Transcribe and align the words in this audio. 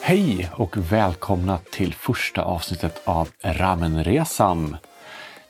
Hej 0.00 0.50
och 0.56 0.76
välkomna 0.76 1.58
till 1.58 1.94
första 1.94 2.42
avsnittet 2.42 3.02
av 3.04 3.28
Ramenresan. 3.42 4.76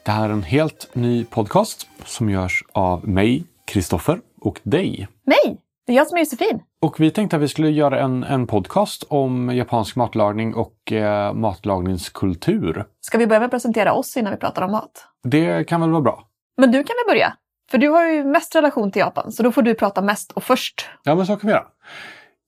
Det 0.03 0.11
här 0.11 0.29
är 0.29 0.33
en 0.33 0.43
helt 0.43 0.95
ny 0.95 1.25
podcast 1.25 1.87
som 2.05 2.31
görs 2.31 2.65
av 2.73 3.09
mig, 3.09 3.45
Kristoffer, 3.65 4.21
och 4.41 4.61
dig. 4.62 5.09
Mig! 5.25 5.64
Det 5.87 5.93
är 5.93 5.96
jag 5.96 6.07
som 6.07 6.16
är 6.16 6.21
Josefin. 6.21 6.62
Och 6.80 7.00
vi 7.00 7.11
tänkte 7.11 7.37
att 7.37 7.43
vi 7.43 7.48
skulle 7.48 7.71
göra 7.71 8.00
en, 8.00 8.25
en 8.25 8.46
podcast 8.46 9.05
om 9.09 9.57
japansk 9.57 9.96
matlagning 9.96 10.55
och 10.55 10.93
eh, 10.93 11.35
matlagningskultur. 11.35 12.85
Ska 13.00 13.18
vi 13.18 13.27
börja 13.27 13.41
med 13.41 13.46
att 13.46 13.50
presentera 13.50 13.93
oss 13.93 14.17
innan 14.17 14.32
vi 14.32 14.39
pratar 14.39 14.62
om 14.62 14.73
mat? 14.73 15.07
Det 15.23 15.64
kan 15.64 15.81
väl 15.81 15.90
vara 15.90 16.03
bra? 16.03 16.29
Men 16.57 16.71
du 16.71 16.79
kan 16.85 16.95
väl 17.07 17.14
börja? 17.14 17.36
För 17.71 17.79
du 17.79 17.89
har 17.89 18.04
ju 18.04 18.25
mest 18.25 18.54
relation 18.54 18.90
till 18.90 19.00
Japan, 19.00 19.32
så 19.32 19.43
då 19.43 19.53
får 19.53 19.62
du 19.62 19.75
prata 19.75 20.03
mest 20.03 20.32
och 20.32 20.43
först. 20.43 20.89
Ja, 21.04 21.14
men 21.14 21.26
så 21.26 21.36
kan 21.36 21.49
vi 21.49 21.53
göra. 21.53 21.67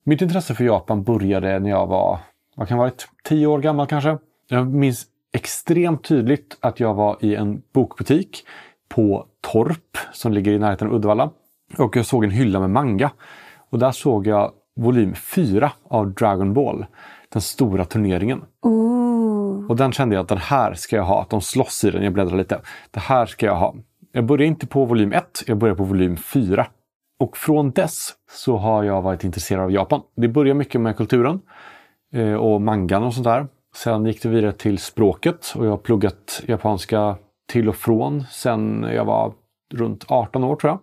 Mitt 0.05 0.23
intresse 0.23 0.55
för 0.55 0.65
Japan 0.65 1.03
började 1.03 1.59
när 1.59 1.71
jag 1.71 1.87
var, 1.87 2.19
vad 2.57 2.69
kan 2.69 2.79
ha 2.79 2.85
varit, 2.85 3.09
tio 3.25 3.47
år 3.47 3.59
gammal 3.59 3.87
kanske. 3.87 4.19
Jag 4.49 4.67
minns 4.67 5.07
extremt 5.35 6.05
tydligt 6.05 6.57
att 6.61 6.81
jag 6.81 6.95
var 6.95 7.17
i 7.21 7.35
en 7.35 7.63
bokbutik 7.75 8.47
på 8.89 9.27
Torp 9.41 9.97
som 10.13 10.33
ligger 10.33 10.53
i 10.53 10.59
närheten 10.59 10.89
av 10.89 10.95
Uddevalla. 10.95 11.31
Och 11.79 11.97
jag 11.97 12.07
såg 12.07 12.25
en 12.25 12.31
hylla 12.31 12.61
med 12.61 12.71
manga. 12.71 13.11
Och 13.71 13.79
där 13.79 13.91
såg 13.91 14.27
jag 14.27 14.53
volym 14.77 15.15
4 15.15 15.73
av 15.89 16.15
Dragon 16.15 16.55
Ball. 16.55 16.87
Den 17.29 17.43
stora 17.43 17.85
turneringen. 17.85 18.45
Ooh. 18.63 19.71
Och 19.71 19.77
den 19.77 19.93
kände 19.93 20.15
jag 20.15 20.23
att 20.23 20.29
den 20.29 20.39
här 20.39 20.75
ska 20.75 20.97
jag 20.97 21.05
ha. 21.05 21.23
Att 21.23 21.31
de 21.31 21.41
slåss 21.41 21.85
i 21.85 21.91
den. 21.91 22.05
Jag 22.05 22.13
bläddrar 22.13 22.37
lite. 22.37 22.61
Det 22.91 23.01
här 23.01 23.27
ska 23.27 23.47
jag 23.47 23.57
ha. 23.57 23.75
Jag 24.13 24.25
började 24.25 24.45
inte 24.45 24.67
på 24.67 24.85
volym 24.85 25.13
1. 25.13 25.43
Jag 25.47 25.59
började 25.59 25.79
på 25.79 25.85
volym 25.85 26.17
4. 26.17 26.67
Och 27.19 27.37
från 27.37 27.71
dess 27.71 28.15
så 28.31 28.57
har 28.57 28.85
jag 28.85 29.03
varit 29.03 29.25
intresserad 29.25 29.65
av 29.65 29.73
Japan. 29.73 30.01
Det 30.17 30.29
började 30.29 30.59
mycket 30.59 30.81
med 30.81 30.97
kulturen 30.97 31.41
eh, 32.13 32.35
och 32.35 32.63
mangan 32.63 33.03
och 33.03 33.15
sånt 33.15 33.25
där. 33.25 33.47
Sen 33.77 34.07
gick 34.07 34.23
det 34.23 34.29
vidare 34.29 34.53
till 34.53 34.79
språket 34.79 35.53
och 35.57 35.67
jag 35.67 35.71
har 35.71 35.77
pluggat 35.77 36.43
japanska 36.47 37.17
till 37.49 37.69
och 37.69 37.77
från 37.77 38.25
sen 38.31 38.87
jag 38.95 39.05
var 39.05 39.33
runt 39.75 40.05
18 40.09 40.45
år 40.45 40.57
tror 40.57 40.71
jag. 40.71 40.79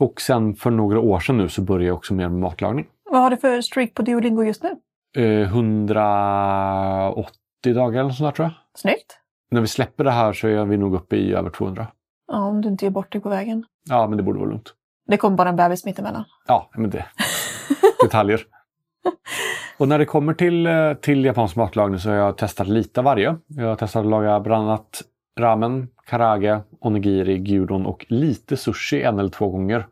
Och 0.00 0.20
sen 0.20 0.54
för 0.54 0.70
några 0.70 1.00
år 1.00 1.20
sedan 1.20 1.36
nu 1.36 1.48
så 1.48 1.62
började 1.62 1.86
jag 1.86 1.96
också 1.96 2.14
mer 2.14 2.28
med 2.28 2.40
matlagning. 2.40 2.86
Vad 3.10 3.22
har 3.22 3.30
du 3.30 3.36
för 3.36 3.60
streak 3.60 3.94
på 3.94 4.02
Duolingo 4.02 4.42
just 4.42 4.62
nu? 4.62 4.76
Eh, 5.16 5.48
180 5.48 7.74
dagar 7.74 8.00
eller 8.00 8.10
sånt 8.10 8.36
tror 8.36 8.46
jag. 8.46 8.52
Snyggt! 8.74 9.18
När 9.50 9.60
vi 9.60 9.66
släpper 9.66 10.04
det 10.04 10.10
här 10.10 10.32
så 10.32 10.48
är 10.48 10.64
vi 10.64 10.76
nog 10.76 10.94
uppe 10.94 11.16
i 11.16 11.34
över 11.34 11.50
200. 11.50 11.86
Ja, 12.32 12.38
om 12.38 12.60
du 12.60 12.68
inte 12.68 12.84
ger 12.84 12.90
bort 12.90 13.12
dig 13.12 13.20
på 13.20 13.28
vägen. 13.28 13.64
Ja, 13.88 14.08
men 14.08 14.16
det 14.16 14.22
borde 14.22 14.38
vara 14.38 14.50
lugnt. 14.50 14.74
Det 15.06 15.16
kommer 15.16 15.36
bara 15.36 15.48
en 15.48 15.56
bebis 15.56 15.84
mittemellan. 15.84 16.24
Ja, 16.46 16.70
men 16.74 16.90
det. 16.90 17.06
Detaljer. 18.02 18.40
Och 19.78 19.88
när 19.88 19.98
det 19.98 20.04
kommer 20.04 20.34
till, 20.34 20.66
eh, 20.66 20.94
till 20.94 21.24
japansk 21.24 21.56
matlagning 21.56 21.98
så 21.98 22.08
har 22.08 22.16
jag 22.16 22.36
testat 22.36 22.68
lite 22.68 23.00
av 23.00 23.04
varje. 23.04 23.36
Jag 23.46 23.66
har 23.66 23.76
testat 23.76 24.00
att 24.00 24.10
laga 24.10 24.40
bland 24.40 24.68
annat 24.68 25.02
ramen, 25.40 25.88
karage, 26.06 26.60
onigiri, 26.80 27.38
gyudon 27.38 27.86
och 27.86 28.06
lite 28.08 28.56
sushi 28.56 29.02
en 29.02 29.18
eller 29.18 29.28
två 29.28 29.48
gånger. 29.48 29.86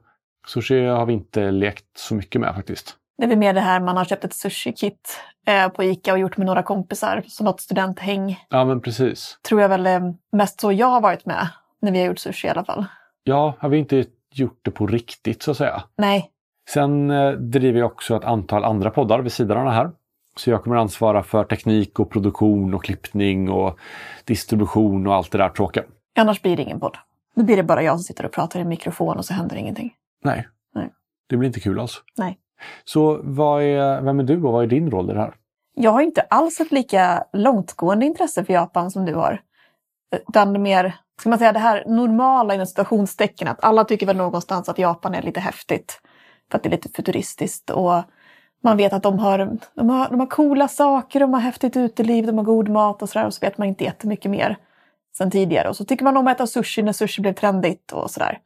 Sushi 0.47 0.87
har 0.87 1.07
vi 1.07 1.13
inte 1.13 1.51
lekt 1.51 1.87
så 1.97 2.15
mycket 2.15 2.41
med 2.41 2.55
faktiskt. 2.55 2.97
Det 3.19 3.25
är 3.25 3.29
väl 3.29 3.39
mer 3.39 3.55
det 3.55 3.61
här 3.61 3.81
man 3.81 3.97
har 3.97 4.05
köpt 4.05 4.25
ett 4.25 4.35
sushi-kit 4.35 5.21
eh, 5.47 5.69
på 5.69 5.85
Ica 5.85 6.13
och 6.13 6.19
gjort 6.19 6.37
med 6.37 6.47
några 6.47 6.63
kompisar. 6.63 7.25
Så 7.27 7.45
något 7.45 7.61
studenthäng. 7.61 8.39
Ja, 8.49 8.65
men 8.65 8.81
precis. 8.81 9.39
Tror 9.49 9.61
jag 9.61 9.69
väl 9.69 9.87
är 9.87 10.15
mest 10.33 10.61
så 10.61 10.73
jag 10.73 10.87
har 10.87 11.01
varit 11.01 11.27
med 11.27 11.49
när 11.81 11.93
vi 11.93 11.99
har 11.99 12.07
gjort 12.07 12.19
sushi 12.19 12.47
i 12.47 12.51
alla 12.51 12.65
fall. 12.65 12.85
Ja, 13.25 13.55
har 13.59 13.69
vi 13.69 13.79
inte 13.79 14.05
gjort 14.33 14.61
det 14.63 14.71
på 14.71 14.87
riktigt 14.87 15.43
så 15.43 15.51
att 15.51 15.57
säga. 15.57 15.83
Nej, 15.97 16.31
Sen 16.69 17.11
eh, 17.11 17.31
driver 17.33 17.79
jag 17.81 17.87
också 17.87 18.17
ett 18.17 18.25
antal 18.25 18.65
andra 18.65 18.91
poddar 18.91 19.19
vid 19.19 19.33
sidan 19.33 19.59
av 19.59 19.65
det 19.65 19.71
här. 19.71 19.91
Så 20.39 20.51
jag 20.51 20.63
kommer 20.65 20.77
ansvara 20.77 21.23
för 21.23 21.45
teknik 21.45 22.01
och 22.01 22.11
produktion 22.11 22.75
och 22.75 22.85
klippning 22.85 23.51
och 23.51 23.79
distribution 24.25 25.07
och 25.07 25.15
allt 25.15 25.33
det 25.33 25.39
där 25.39 25.49
tråkiga. 25.49 25.85
annars 26.19 26.43
blir 26.43 26.57
det 26.57 26.63
ingen 26.63 26.81
podd. 26.81 26.97
Då 27.35 27.43
blir 27.43 27.57
det 27.57 27.63
bara 27.63 27.83
jag 27.83 27.95
som 27.95 28.03
sitter 28.05 28.25
och 28.27 28.33
pratar 28.33 28.59
i 28.59 28.63
en 28.63 28.69
mikrofon 28.69 29.17
och 29.17 29.25
så 29.25 29.35
händer 29.35 29.57
ingenting. 29.57 29.95
Nej. 30.25 30.49
Nej. 30.75 30.91
Det 31.29 31.37
blir 31.37 31.47
inte 31.47 31.61
kul 31.61 31.81
alls. 31.81 32.03
Nej. 32.17 32.39
Så 32.85 33.21
vad 33.23 33.63
är, 33.63 34.01
vem 34.01 34.21
är 34.21 34.25
du 34.25 34.43
och 34.43 34.53
vad 34.53 34.65
är 34.65 34.67
din 34.67 34.91
roll 34.91 35.11
i 35.11 35.15
det 35.15 35.21
här? 35.21 35.35
Jag 35.75 35.91
har 35.91 36.01
inte 36.01 36.21
alls 36.21 36.61
ett 36.61 36.73
lika 36.73 37.25
långtgående 37.33 38.07
intresse 38.07 38.45
för 38.45 38.53
Japan 38.53 38.91
som 38.91 39.05
du 39.05 39.15
har. 39.15 39.41
Utan 40.29 40.63
mer, 40.63 40.95
ska 41.21 41.29
man 41.29 41.39
säga 41.39 41.53
det 41.53 41.59
här 41.59 41.85
normala 41.87 42.55
inom 42.55 42.67
situationstecken, 42.67 43.49
att 43.49 43.65
alla 43.65 43.85
tycker 43.85 44.07
väl 44.07 44.17
någonstans 44.17 44.69
att 44.69 44.79
Japan 44.79 45.15
är 45.15 45.23
lite 45.23 45.41
häftigt. 45.41 46.01
För 46.51 46.59
att 46.59 46.63
det 46.63 46.69
är 46.69 46.71
lite 46.71 46.89
futuristiskt 46.89 47.71
och 47.71 48.03
man 48.63 48.77
vet 48.77 48.93
att 48.93 49.03
de 49.03 49.19
har, 49.19 49.59
de 49.75 49.91
har, 49.91 50.09
de 50.09 50.21
har 50.21 50.27
coola 50.27 50.69
saker, 50.69 51.21
de 51.21 51.35
har 51.35 51.41
häftigt 51.41 51.77
uteliv, 51.77 52.27
de 52.27 52.39
har 52.39 52.45
god 52.45 52.69
mat 52.69 53.03
och 53.03 53.09
sådär. 53.09 53.27
Och 53.27 53.35
så 53.35 53.47
vet 53.47 53.59
man 53.59 53.69
inte 53.69 53.85
jättemycket 53.85 54.31
mer 54.31 54.57
sen 55.19 55.31
tidigare. 55.31 55.69
Och 55.69 55.77
så 55.77 55.85
tycker 55.85 56.05
man 56.05 56.17
om 56.17 56.27
att 56.27 56.37
äta 56.37 56.47
sushi 56.47 56.83
när 56.83 56.93
sushi 56.93 57.23
blev 57.23 57.33
trendigt 57.33 57.93
och 57.93 58.11
sådär. 58.11 58.39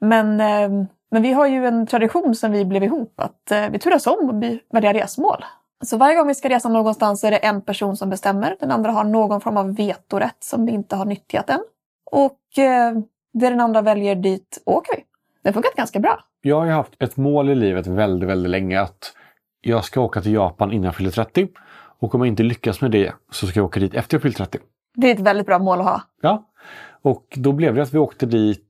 Men, 0.00 0.40
eh, 0.40 0.86
men 1.10 1.22
vi 1.22 1.32
har 1.32 1.46
ju 1.46 1.66
en 1.66 1.86
tradition 1.86 2.34
sen 2.34 2.52
vi 2.52 2.64
blev 2.64 2.84
ihop 2.84 3.20
att 3.20 3.50
eh, 3.50 3.70
vi 3.70 3.78
turas 3.78 4.06
om 4.06 4.28
att 4.28 4.74
välja 4.74 4.92
resmål. 4.92 5.44
Så 5.84 5.96
varje 5.96 6.16
gång 6.16 6.26
vi 6.26 6.34
ska 6.34 6.48
resa 6.48 6.68
någonstans 6.68 7.24
är 7.24 7.30
det 7.30 7.36
en 7.36 7.62
person 7.62 7.96
som 7.96 8.10
bestämmer. 8.10 8.56
Den 8.60 8.70
andra 8.70 8.90
har 8.90 9.04
någon 9.04 9.40
form 9.40 9.56
av 9.56 9.76
vetorätt 9.76 10.36
som 10.40 10.66
vi 10.66 10.72
inte 10.72 10.96
har 10.96 11.04
nyttjat 11.04 11.50
än. 11.50 11.60
Och 12.10 12.58
eh, 12.58 12.92
det 13.32 13.50
den 13.50 13.60
andra 13.60 13.82
väljer, 13.82 14.14
dit 14.14 14.62
åker 14.66 14.96
vi. 14.96 15.04
Det 15.42 15.48
har 15.48 15.52
funkat 15.52 15.74
ganska 15.74 16.00
bra. 16.00 16.20
Jag 16.40 16.56
har 16.56 16.66
ju 16.66 16.72
haft 16.72 17.02
ett 17.02 17.16
mål 17.16 17.50
i 17.50 17.54
livet 17.54 17.86
väldigt, 17.86 18.28
väldigt 18.28 18.50
länge 18.50 18.80
att 18.80 19.12
jag 19.60 19.84
ska 19.84 20.00
åka 20.00 20.20
till 20.20 20.32
Japan 20.32 20.72
innan 20.72 20.84
jag 20.84 20.94
fyller 20.96 21.10
30. 21.10 21.48
Och 22.00 22.14
om 22.14 22.20
jag 22.20 22.28
inte 22.28 22.42
lyckas 22.42 22.80
med 22.80 22.90
det 22.90 23.12
så 23.30 23.46
ska 23.46 23.58
jag 23.58 23.66
åka 23.66 23.80
dit 23.80 23.94
efter 23.94 24.14
jag 24.14 24.22
fyller 24.22 24.34
30. 24.36 24.58
Det 24.94 25.10
är 25.10 25.14
ett 25.14 25.20
väldigt 25.20 25.46
bra 25.46 25.58
mål 25.58 25.78
att 25.80 25.86
ha. 25.86 26.02
Ja. 26.22 26.44
Och 27.02 27.24
då 27.36 27.52
blev 27.52 27.74
det 27.74 27.82
att 27.82 27.94
vi 27.94 27.98
åkte 27.98 28.26
dit, 28.26 28.64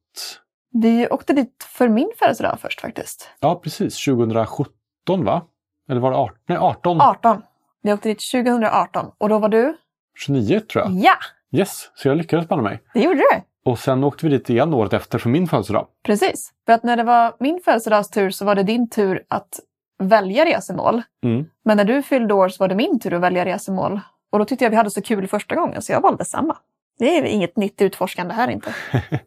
Vi 0.72 1.08
åkte 1.08 1.32
dit 1.32 1.66
för 1.68 1.88
min 1.88 2.10
födelsedag 2.18 2.58
först 2.60 2.80
faktiskt. 2.80 3.30
ja 3.40 3.54
precis, 3.64 4.04
2017 4.04 5.24
va? 5.24 5.42
Eller 5.90 6.00
var 6.00 6.10
det 6.10 6.16
18? 6.16 6.36
Nej, 6.48 6.58
18. 6.58 7.00
18. 7.00 7.42
Vi 7.82 7.92
åkte 7.92 8.08
dit 8.08 8.20
2018 8.32 9.06
och 9.18 9.28
då 9.28 9.38
var 9.38 9.48
du? 9.48 9.76
29 10.18 10.60
tror 10.60 10.84
jag. 10.84 10.92
Ja, 10.94 11.14
Yes, 11.52 11.90
så 11.94 12.08
jag 12.08 12.16
lyckades 12.16 12.48
banne 12.48 12.62
mig. 12.62 12.82
det 12.94 13.00
gjorde 13.00 13.16
du! 13.16 13.42
Och 13.70 13.78
sen 13.78 14.04
åkte 14.04 14.26
vi 14.26 14.32
dit 14.38 14.50
igen 14.50 14.74
året 14.74 14.92
efter 14.92 15.18
för 15.18 15.28
min 15.30 15.46
födelsedag. 15.46 15.86
Precis. 16.04 16.50
För 16.66 16.72
att 16.72 16.82
när 16.82 16.96
det 16.96 17.02
var 17.02 17.36
min 17.40 17.60
födelsedagstur 17.64 18.30
så 18.30 18.44
var 18.44 18.54
det 18.54 18.62
din 18.62 18.90
tur 18.90 19.24
att 19.28 19.60
välja 19.98 20.44
resemål. 20.44 21.02
Mm. 21.24 21.46
Men 21.64 21.76
när 21.76 21.84
du 21.84 22.02
fyllde 22.02 22.34
år 22.34 22.48
så 22.48 22.62
var 22.62 22.68
det 22.68 22.74
min 22.74 23.00
tur 23.00 23.14
att 23.14 23.20
välja 23.20 23.44
resemål. 23.44 24.00
Och 24.32 24.38
då 24.38 24.44
tyckte 24.44 24.64
jag 24.64 24.70
vi 24.70 24.76
hade 24.76 24.90
så 24.90 25.02
kul 25.02 25.28
första 25.28 25.54
gången 25.54 25.82
så 25.82 25.92
jag 25.92 26.00
valde 26.00 26.24
samma. 26.24 26.56
Det 26.98 27.18
är 27.18 27.22
inget 27.22 27.56
nytt 27.56 27.82
utforskande 27.82 28.34
här 28.34 28.50
inte. 28.50 28.74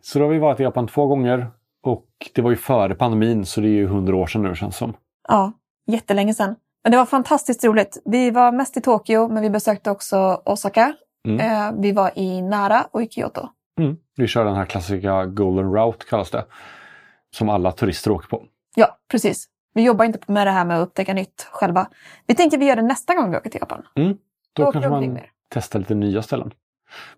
Så 0.00 0.18
då 0.18 0.24
har 0.24 0.32
vi 0.32 0.38
varit 0.38 0.60
i 0.60 0.62
Japan 0.62 0.88
två 0.88 1.06
gånger. 1.06 1.50
Och 1.82 2.06
det 2.34 2.42
var 2.42 2.50
ju 2.50 2.56
före 2.56 2.94
pandemin 2.94 3.46
så 3.46 3.60
det 3.60 3.68
är 3.68 3.70
ju 3.70 3.86
hundra 3.86 4.16
år 4.16 4.26
sedan 4.26 4.42
nu 4.42 4.54
känns 4.54 4.76
som. 4.76 4.94
Ja, 5.28 5.52
jättelänge 5.86 6.34
sedan. 6.34 6.56
Men 6.82 6.92
det 6.92 6.98
var 6.98 7.06
fantastiskt 7.06 7.64
roligt. 7.64 8.02
Vi 8.04 8.30
var 8.30 8.52
mest 8.52 8.76
i 8.76 8.80
Tokyo 8.80 9.28
men 9.28 9.42
vi 9.42 9.50
besökte 9.50 9.90
också 9.90 10.42
Osaka. 10.44 10.92
Mm. 11.28 11.40
Eh, 11.40 11.80
vi 11.82 11.92
var 11.92 12.18
i 12.18 12.42
Nara 12.42 12.86
och 12.90 13.02
i 13.02 13.08
Kyoto. 13.08 13.48
Mm. 13.80 13.96
Vi 14.16 14.26
kör 14.26 14.44
den 14.44 14.56
här 14.56 14.64
klassiska 14.64 15.26
Golden 15.26 15.72
Route 15.72 16.06
kallas 16.06 16.30
det. 16.30 16.44
Som 17.36 17.48
alla 17.48 17.72
turister 17.72 18.10
åker 18.10 18.28
på. 18.28 18.42
Ja, 18.74 18.98
precis. 19.10 19.48
Vi 19.74 19.82
jobbar 19.82 20.04
inte 20.04 20.18
med 20.26 20.46
det 20.46 20.50
här 20.50 20.64
med 20.64 20.78
att 20.78 20.88
upptäcka 20.88 21.14
nytt 21.14 21.48
själva. 21.52 21.86
Vi 22.26 22.34
tänker 22.34 22.58
vi 22.58 22.66
gör 22.66 22.76
det 22.76 22.82
nästa 22.82 23.14
gång 23.14 23.30
vi 23.30 23.36
åker 23.36 23.50
till 23.50 23.60
Japan. 23.60 23.82
Mm. 23.94 24.16
Då 24.52 24.62
åker 24.62 24.80
kanske 24.80 24.90
man 24.90 25.18
testar 25.48 25.78
lite 25.78 25.94
nya 25.94 26.22
ställen. 26.22 26.52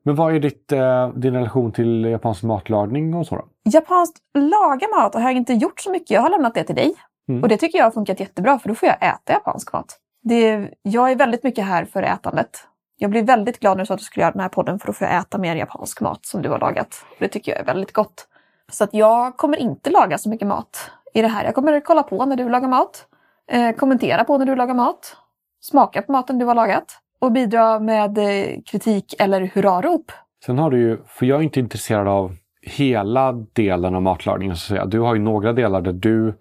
Men 0.02 0.14
vad 0.14 0.34
är 0.34 0.40
ditt, 0.40 0.72
eh, 0.72 1.08
din 1.08 1.34
relation 1.34 1.72
till 1.72 2.04
japansk 2.04 2.42
matlagning 2.42 3.14
och 3.14 3.26
så 3.26 3.36
då? 3.36 3.44
Japanskt 3.64 4.18
laga 4.34 4.88
mat 4.88 5.14
har 5.14 5.22
jag 5.22 5.32
inte 5.32 5.52
gjort 5.52 5.80
så 5.80 5.90
mycket. 5.90 6.10
Jag 6.10 6.20
har 6.20 6.30
lämnat 6.30 6.54
det 6.54 6.64
till 6.64 6.74
dig. 6.74 6.94
Mm. 7.28 7.42
Och 7.42 7.48
det 7.48 7.56
tycker 7.56 7.78
jag 7.78 7.86
har 7.86 7.90
funkat 7.90 8.20
jättebra 8.20 8.58
för 8.58 8.68
då 8.68 8.74
får 8.74 8.88
jag 8.88 8.96
äta 8.96 9.32
japansk 9.32 9.72
mat. 9.72 9.98
Det, 10.22 10.70
jag 10.82 11.10
är 11.10 11.16
väldigt 11.16 11.42
mycket 11.42 11.64
här 11.64 11.84
för 11.84 12.02
ätandet. 12.02 12.66
Jag 12.96 13.10
blir 13.10 13.22
väldigt 13.22 13.60
glad 13.60 13.76
när 13.76 13.84
du 13.84 13.86
sa 13.86 13.94
att 13.94 14.00
du 14.00 14.04
skulle 14.04 14.22
göra 14.22 14.32
den 14.32 14.40
här 14.40 14.48
podden 14.48 14.78
för 14.78 14.86
då 14.86 14.92
får 14.92 15.06
jag 15.06 15.16
äta 15.16 15.38
mer 15.38 15.56
japansk 15.56 16.00
mat 16.00 16.26
som 16.26 16.42
du 16.42 16.48
har 16.48 16.58
lagat. 16.58 17.04
Det 17.18 17.28
tycker 17.28 17.52
jag 17.52 17.60
är 17.60 17.64
väldigt 17.64 17.92
gott. 17.92 18.28
Så 18.72 18.84
att 18.84 18.94
jag 18.94 19.36
kommer 19.36 19.56
inte 19.56 19.90
laga 19.90 20.18
så 20.18 20.28
mycket 20.28 20.48
mat 20.48 20.90
i 21.14 21.22
det 21.22 21.28
här. 21.28 21.44
Jag 21.44 21.54
kommer 21.54 21.80
kolla 21.80 22.02
på 22.02 22.24
när 22.24 22.36
du 22.36 22.48
lagar 22.48 22.68
mat. 22.68 23.06
Eh, 23.50 23.72
kommentera 23.72 24.24
på 24.24 24.38
när 24.38 24.46
du 24.46 24.56
lagar 24.56 24.74
mat. 24.74 25.16
Smaka 25.60 26.02
på 26.02 26.12
maten 26.12 26.38
du 26.38 26.44
har 26.44 26.54
lagat. 26.54 26.98
Och 27.18 27.32
bidra 27.32 27.78
med 27.78 28.18
eh, 28.18 28.60
kritik 28.66 29.14
eller 29.18 29.40
hurrarop. 29.54 30.12
Sen 30.46 30.58
har 30.58 30.70
du 30.70 30.80
ju, 30.80 30.98
för 31.06 31.26
jag 31.26 31.38
är 31.38 31.42
inte 31.42 31.60
intresserad 31.60 32.08
av 32.08 32.36
hela 32.62 33.32
delen 33.32 33.94
av 33.94 34.02
matlagningen 34.02 34.56
så 34.56 34.64
att 34.64 34.68
säga. 34.68 34.86
Du 34.86 35.00
har 35.00 35.14
ju 35.14 35.20
några 35.20 35.52
delar 35.52 35.80
där 35.80 35.92
du 35.92 36.34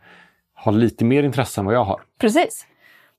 har 0.53 0.71
lite 0.71 1.05
mer 1.05 1.23
intresse 1.23 1.61
än 1.61 1.65
vad 1.65 1.75
jag 1.75 1.83
har. 1.83 2.01
Precis. 2.19 2.67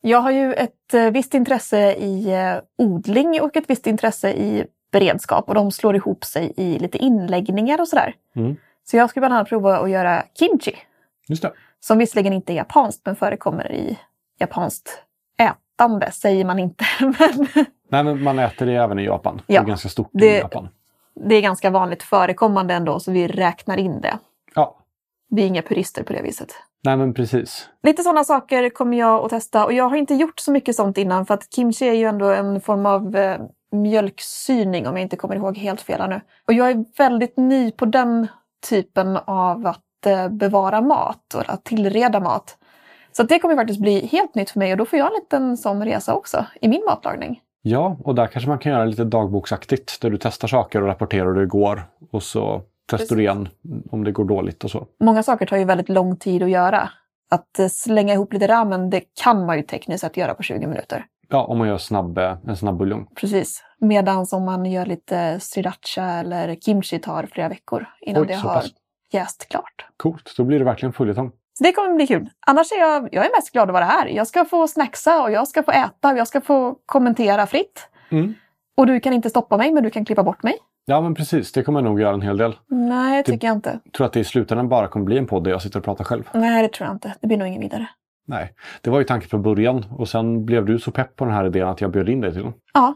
Jag 0.00 0.18
har 0.18 0.30
ju 0.30 0.52
ett 0.52 0.94
eh, 0.94 1.10
visst 1.10 1.34
intresse 1.34 1.94
i 1.94 2.32
eh, 2.32 2.84
odling 2.86 3.40
och 3.40 3.56
ett 3.56 3.64
visst 3.70 3.86
intresse 3.86 4.32
i 4.32 4.66
beredskap 4.92 5.48
och 5.48 5.54
de 5.54 5.70
slår 5.70 5.96
ihop 5.96 6.24
sig 6.24 6.52
i 6.56 6.78
lite 6.78 6.98
inläggningar 6.98 7.80
och 7.80 7.88
sådär. 7.88 8.14
Mm. 8.36 8.56
Så 8.84 8.96
jag 8.96 9.10
skulle 9.10 9.20
bland 9.20 9.34
annat 9.34 9.48
prova 9.48 9.78
att 9.78 9.90
göra 9.90 10.22
kimchi. 10.38 10.76
Just 11.28 11.42
det. 11.42 11.52
Som 11.80 11.98
visserligen 11.98 12.32
inte 12.32 12.52
är 12.52 12.54
japanskt 12.54 13.02
men 13.06 13.16
förekommer 13.16 13.72
i 13.72 13.98
japanskt 14.38 15.02
ätande, 15.38 16.10
säger 16.10 16.44
man 16.44 16.58
inte. 16.58 16.84
men 17.00 17.46
Nej, 17.88 18.04
men 18.04 18.22
man 18.22 18.38
äter 18.38 18.66
det 18.66 18.72
även 18.74 18.98
i 18.98 19.04
Japan. 19.04 19.42
Det 19.46 19.54
Ja. 19.54 19.60
är 19.62 19.64
ganska 19.66 19.88
stort 19.88 20.10
Det- 20.12 20.36
i 20.36 20.38
Japan. 20.38 20.68
det 21.28 21.34
är 21.34 21.40
ganska 21.42 21.70
vanligt 21.70 22.02
förekommande 22.02 22.74
ändå 22.74 23.00
så 23.00 23.12
vi 23.12 23.28
räknar 23.28 23.76
in 23.76 24.00
det. 24.00 24.18
Ja, 24.54 24.76
Vi 25.30 25.42
är 25.42 25.46
inga 25.46 25.62
purister 25.62 26.02
på 26.02 26.12
det 26.12 26.22
viset. 26.22 26.48
nej 26.84 26.96
men 26.96 27.14
precis. 27.14 27.68
Lite 27.82 28.02
sådana 28.02 28.24
saker 28.24 28.70
kommer 28.70 28.98
jag 28.98 29.24
att 29.24 29.30
testa 29.30 29.64
och 29.64 29.72
jag 29.72 29.88
har 29.88 29.96
inte 29.96 30.14
gjort 30.14 30.40
så 30.40 30.52
mycket 30.52 30.76
sånt 30.76 30.98
innan 30.98 31.26
för 31.26 31.34
att 31.34 31.54
kimchi 31.54 31.88
är 31.88 31.92
ju 31.94 32.04
ändå 32.04 32.30
en 32.30 32.60
form 32.60 32.86
av 32.86 33.16
eh, 33.16 33.40
mjölksyning 33.72 34.86
om 34.86 34.96
jag 34.96 35.02
inte 35.02 35.16
kommer 35.16 35.36
ihåg 35.36 35.58
helt 35.58 35.80
fel 35.80 36.00
här 36.00 36.08
nu. 36.08 36.20
Och 36.46 36.52
jag 36.52 36.70
är 36.70 36.84
väldigt 36.98 37.36
ny 37.36 37.70
på 37.70 37.84
den 37.84 38.26
typen 38.70 39.16
av 39.16 39.66
att 39.66 39.80
bevara 40.30 40.80
mat 40.80 41.34
och 41.34 41.42
att 41.46 41.64
tillreda 41.64 42.20
mat. 42.20 42.56
Så 43.12 43.22
det 43.22 43.38
kommer 43.38 43.56
faktiskt 43.56 43.80
bli 43.80 44.06
helt 44.06 44.34
nytt 44.34 44.50
för 44.50 44.58
mig 44.58 44.72
och 44.72 44.78
då 44.78 44.86
får 44.86 44.98
jag 44.98 45.08
en 45.08 45.14
liten 45.14 45.56
sån 45.56 45.84
resa 45.84 46.14
också 46.14 46.46
i 46.60 46.68
min 46.68 46.84
matlagning. 46.86 47.40
Ja, 47.62 47.96
och 48.04 48.14
där 48.14 48.26
kanske 48.26 48.48
man 48.48 48.58
kan 48.58 48.72
göra 48.72 48.84
lite 48.84 49.04
dagboksaktigt 49.04 50.00
där 50.00 50.10
du 50.10 50.18
testar 50.18 50.48
saker 50.48 50.82
och 50.82 50.88
rapporterar 50.88 51.26
hur 51.26 51.40
det 51.40 51.46
går. 51.46 51.82
Och 52.12 52.22
så 52.22 52.62
testar 52.90 53.16
du 53.16 53.22
igen 53.22 53.48
om 53.90 54.04
det 54.04 54.12
går 54.12 54.24
dåligt 54.24 54.64
och 54.64 54.70
så. 54.70 54.86
Många 55.00 55.22
saker 55.22 55.46
tar 55.46 55.56
ju 55.56 55.64
väldigt 55.64 55.88
lång 55.88 56.16
tid 56.16 56.42
att 56.42 56.50
göra. 56.50 56.90
Att 57.30 57.58
eh, 57.58 57.68
slänga 57.68 58.14
ihop 58.14 58.32
lite 58.32 58.48
ramen, 58.48 58.90
det 58.90 59.02
kan 59.22 59.46
man 59.46 59.56
ju 59.56 59.62
tekniskt 59.62 60.00
sett 60.00 60.16
göra 60.16 60.34
på 60.34 60.42
20 60.42 60.66
minuter. 60.66 61.04
Ja, 61.28 61.44
om 61.44 61.58
man 61.58 61.68
gör 61.68 61.78
snabb, 61.78 62.18
eh, 62.18 62.36
en 62.46 62.56
snabb 62.56 62.76
buljong. 62.76 63.06
Precis. 63.14 63.62
Medan 63.78 64.26
om 64.32 64.44
man 64.44 64.64
gör 64.66 64.86
lite 64.86 65.40
sriracha 65.40 66.04
eller 66.04 66.54
kimchi 66.54 66.98
tar 66.98 67.26
flera 67.32 67.48
veckor 67.48 67.86
innan 68.00 68.22
Oj, 68.22 68.28
det 68.28 68.34
har 68.34 68.54
pass. 68.54 68.70
Jäst 69.12 69.48
klart. 69.48 69.86
Coolt, 69.96 70.34
då 70.36 70.44
blir 70.44 70.58
det 70.58 70.64
verkligen 70.64 70.92
följetong. 70.92 71.32
Så 71.58 71.64
det 71.64 71.72
kommer 71.72 71.94
bli 71.94 72.06
kul. 72.06 72.30
Annars 72.46 72.72
är 72.72 72.76
jag, 72.80 73.08
jag 73.12 73.26
är 73.26 73.30
mest 73.36 73.52
glad 73.52 73.68
att 73.68 73.72
vara 73.72 73.84
här. 73.84 74.06
Jag 74.06 74.26
ska 74.26 74.44
få 74.44 74.68
snacksa 74.68 75.22
och 75.22 75.30
jag 75.30 75.48
ska 75.48 75.62
få 75.62 75.70
äta 75.70 76.12
och 76.12 76.18
jag 76.18 76.28
ska 76.28 76.40
få 76.40 76.76
kommentera 76.86 77.46
fritt. 77.46 77.88
Mm. 78.10 78.34
Och 78.76 78.86
du 78.86 79.00
kan 79.00 79.12
inte 79.12 79.30
stoppa 79.30 79.56
mig, 79.56 79.72
men 79.72 79.82
du 79.82 79.90
kan 79.90 80.04
klippa 80.04 80.22
bort 80.22 80.42
mig. 80.42 80.54
Ja, 80.84 81.00
men 81.00 81.14
precis. 81.14 81.52
Det 81.52 81.62
kommer 81.62 81.80
jag 81.80 81.84
nog 81.84 82.00
göra 82.00 82.14
en 82.14 82.22
hel 82.22 82.36
del. 82.36 82.56
Nej, 82.66 83.16
det 83.16 83.22
Det- 83.22 83.32
tycker 83.32 83.46
jag 83.48 83.56
inte. 83.56 83.80
Tror 83.96 84.06
att 84.06 84.12
det 84.12 84.20
i 84.20 84.24
slutändan 84.24 84.68
bara 84.68 84.88
kommer 84.88 85.04
bli 85.06 85.18
en 85.18 85.26
podd 85.26 85.44
där 85.44 85.50
jag 85.50 85.62
sitter 85.62 85.78
och 85.78 85.84
pratar 85.84 86.04
själv. 86.04 86.28
Nej, 86.34 86.62
det 86.62 86.68
tror 86.72 86.86
jag 86.86 86.94
inte. 86.96 87.14
Det 87.20 87.26
blir 87.26 87.36
nog 87.38 87.48
ingen 87.48 87.60
vidare. 87.60 87.88
Nej, 88.26 88.54
det 88.80 88.90
var 88.90 88.98
ju 88.98 89.04
tanken 89.04 89.28
från 89.30 89.42
början 89.42 89.84
och 89.98 90.08
sen 90.08 90.44
blev 90.44 90.64
du 90.64 90.78
så 90.78 90.90
pepp 90.90 91.16
på 91.16 91.24
den 91.24 91.34
här 91.34 91.46
idén 91.46 91.68
att 91.68 91.80
jag 91.80 91.90
bjöd 91.90 92.08
in 92.08 92.20
dig 92.20 92.32
till 92.32 92.42
den. 92.42 92.52
Ja. 92.74 92.94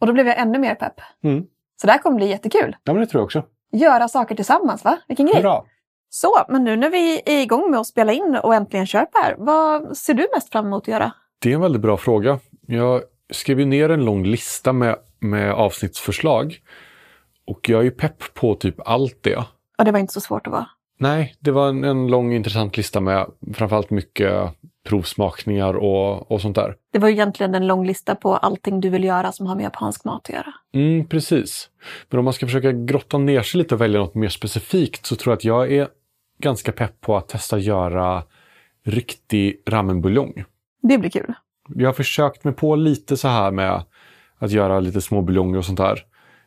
Och 0.00 0.06
då 0.06 0.12
blev 0.12 0.26
jag 0.26 0.38
ännu 0.38 0.58
mer 0.58 0.74
pepp. 0.74 1.00
Mm. 1.24 1.44
Så 1.80 1.86
det 1.86 1.92
här 1.92 1.98
kommer 2.00 2.16
bli 2.16 2.28
jättekul. 2.28 2.76
Ja, 2.84 2.92
men 2.92 3.00
det 3.00 3.06
tror 3.06 3.20
jag 3.20 3.24
också. 3.24 3.42
Göra 3.72 4.08
saker 4.08 4.34
tillsammans, 4.34 4.84
va? 4.84 4.98
Vilken 5.08 5.26
grej! 5.26 5.42
Bra. 5.42 5.66
Så, 6.08 6.44
men 6.48 6.64
nu 6.64 6.76
när 6.76 6.90
vi 6.90 7.22
är 7.26 7.42
igång 7.42 7.70
med 7.70 7.80
att 7.80 7.86
spela 7.86 8.12
in 8.12 8.38
och 8.42 8.54
äntligen 8.54 8.86
kör 8.86 9.04
på 9.04 9.18
här, 9.22 9.34
vad 9.38 9.96
ser 9.96 10.14
du 10.14 10.28
mest 10.34 10.52
fram 10.52 10.66
emot 10.66 10.82
att 10.82 10.88
göra? 10.88 11.12
Det 11.38 11.50
är 11.50 11.54
en 11.54 11.60
väldigt 11.60 11.82
bra 11.82 11.96
fråga. 11.96 12.38
Jag 12.66 13.02
skrev 13.32 13.60
ju 13.60 13.66
ner 13.66 13.88
en 13.88 14.04
lång 14.04 14.24
lista 14.24 14.72
med, 14.72 14.96
med 15.20 15.52
avsnittsförslag. 15.52 16.58
Och 17.46 17.68
jag 17.68 17.80
är 17.80 17.84
ju 17.84 17.90
pepp 17.90 18.34
på 18.34 18.54
typ 18.54 18.88
allt 18.88 19.18
det. 19.22 19.44
Ja, 19.78 19.84
det 19.84 19.92
var 19.92 19.98
inte 19.98 20.12
så 20.12 20.20
svårt 20.20 20.46
att 20.46 20.52
vara. 20.52 20.66
Nej, 20.98 21.34
det 21.40 21.50
var 21.50 21.68
en, 21.68 21.84
en 21.84 22.06
lång 22.06 22.32
intressant 22.32 22.76
lista 22.76 23.00
med 23.00 23.26
framförallt 23.54 23.90
mycket 23.90 24.32
provsmakningar 24.86 25.74
och, 25.74 26.32
och 26.32 26.40
sånt 26.40 26.56
där. 26.56 26.76
Det 26.92 26.98
var 26.98 27.08
ju 27.08 27.14
egentligen 27.14 27.54
en 27.54 27.66
lång 27.66 27.86
lista 27.86 28.14
på 28.14 28.36
allting 28.36 28.80
du 28.80 28.88
vill 28.88 29.04
göra 29.04 29.32
som 29.32 29.46
har 29.46 29.54
med 29.56 29.62
japansk 29.62 30.04
mat 30.04 30.20
att 30.28 30.34
göra. 30.34 30.54
Mm, 30.74 31.06
precis. 31.08 31.70
Men 32.10 32.18
om 32.18 32.24
man 32.24 32.34
ska 32.34 32.46
försöka 32.46 32.72
grotta 32.72 33.18
ner 33.18 33.42
sig 33.42 33.58
lite 33.58 33.74
och 33.74 33.80
välja 33.80 34.00
något 34.00 34.14
mer 34.14 34.28
specifikt 34.28 35.06
så 35.06 35.16
tror 35.16 35.32
jag 35.32 35.36
att 35.36 35.44
jag 35.44 35.72
är 35.72 35.88
ganska 36.38 36.72
pepp 36.72 37.00
på 37.00 37.16
att 37.16 37.28
testa 37.28 37.58
göra 37.58 38.22
riktig 38.84 39.62
ramenbuljong. 39.66 40.44
Det 40.82 40.98
blir 40.98 41.10
kul. 41.10 41.34
Jag 41.68 41.88
har 41.88 41.94
försökt 41.94 42.44
mig 42.44 42.54
på 42.54 42.76
lite 42.76 43.16
så 43.16 43.28
här 43.28 43.50
med 43.50 43.82
att 44.38 44.50
göra 44.50 44.80
lite 44.80 45.00
små 45.00 45.22
buljonger 45.22 45.58
och 45.58 45.64
sånt 45.64 45.78
där. 45.78 46.04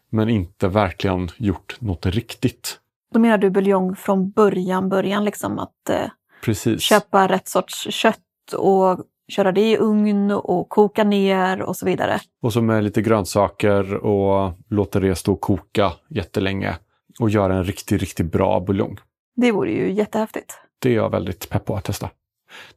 Men 0.09 0.29
inte 0.29 0.67
verkligen 0.67 1.29
gjort 1.37 1.75
något 1.79 2.05
riktigt. 2.05 2.79
Då 3.13 3.19
menar 3.19 3.37
du 3.37 3.49
buljong 3.49 3.95
från 3.95 4.31
början, 4.31 4.89
början 4.89 5.25
liksom 5.25 5.59
att 5.59 5.89
eh, 5.89 6.77
köpa 6.77 7.27
rätt 7.27 7.47
sorts 7.47 7.87
kött 7.91 8.53
och 8.57 8.99
köra 9.27 9.51
det 9.51 9.71
i 9.71 9.77
ugn 9.77 10.31
och 10.31 10.69
koka 10.69 11.03
ner 11.03 11.61
och 11.61 11.75
så 11.75 11.85
vidare. 11.85 12.19
Och 12.41 12.53
så 12.53 12.61
med 12.61 12.83
lite 12.83 13.01
grönsaker 13.01 13.95
och 13.95 14.53
låta 14.69 14.99
det 14.99 15.15
stå 15.15 15.33
och 15.33 15.41
koka 15.41 15.91
jättelänge. 16.09 16.75
Och 17.19 17.29
göra 17.29 17.55
en 17.55 17.63
riktigt, 17.63 18.01
riktigt 18.01 18.31
bra 18.31 18.59
buljong. 18.59 18.97
Det 19.35 19.51
vore 19.51 19.71
ju 19.71 19.91
jättehäftigt. 19.91 20.57
Det 20.79 20.89
är 20.89 20.93
jag 20.93 21.09
väldigt 21.09 21.49
pepp 21.49 21.65
på 21.65 21.75
att 21.75 21.83
testa. 21.83 22.09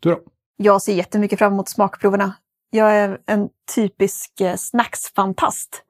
Du 0.00 0.10
då? 0.10 0.20
Jag 0.56 0.82
ser 0.82 0.94
jättemycket 0.94 1.38
fram 1.38 1.52
emot 1.52 1.68
smakproverna. 1.68 2.34
Jag 2.70 2.92
är 2.92 3.18
en 3.26 3.48
typisk 3.74 4.40
eh, 4.40 4.56
snacksfantast. 4.56 5.84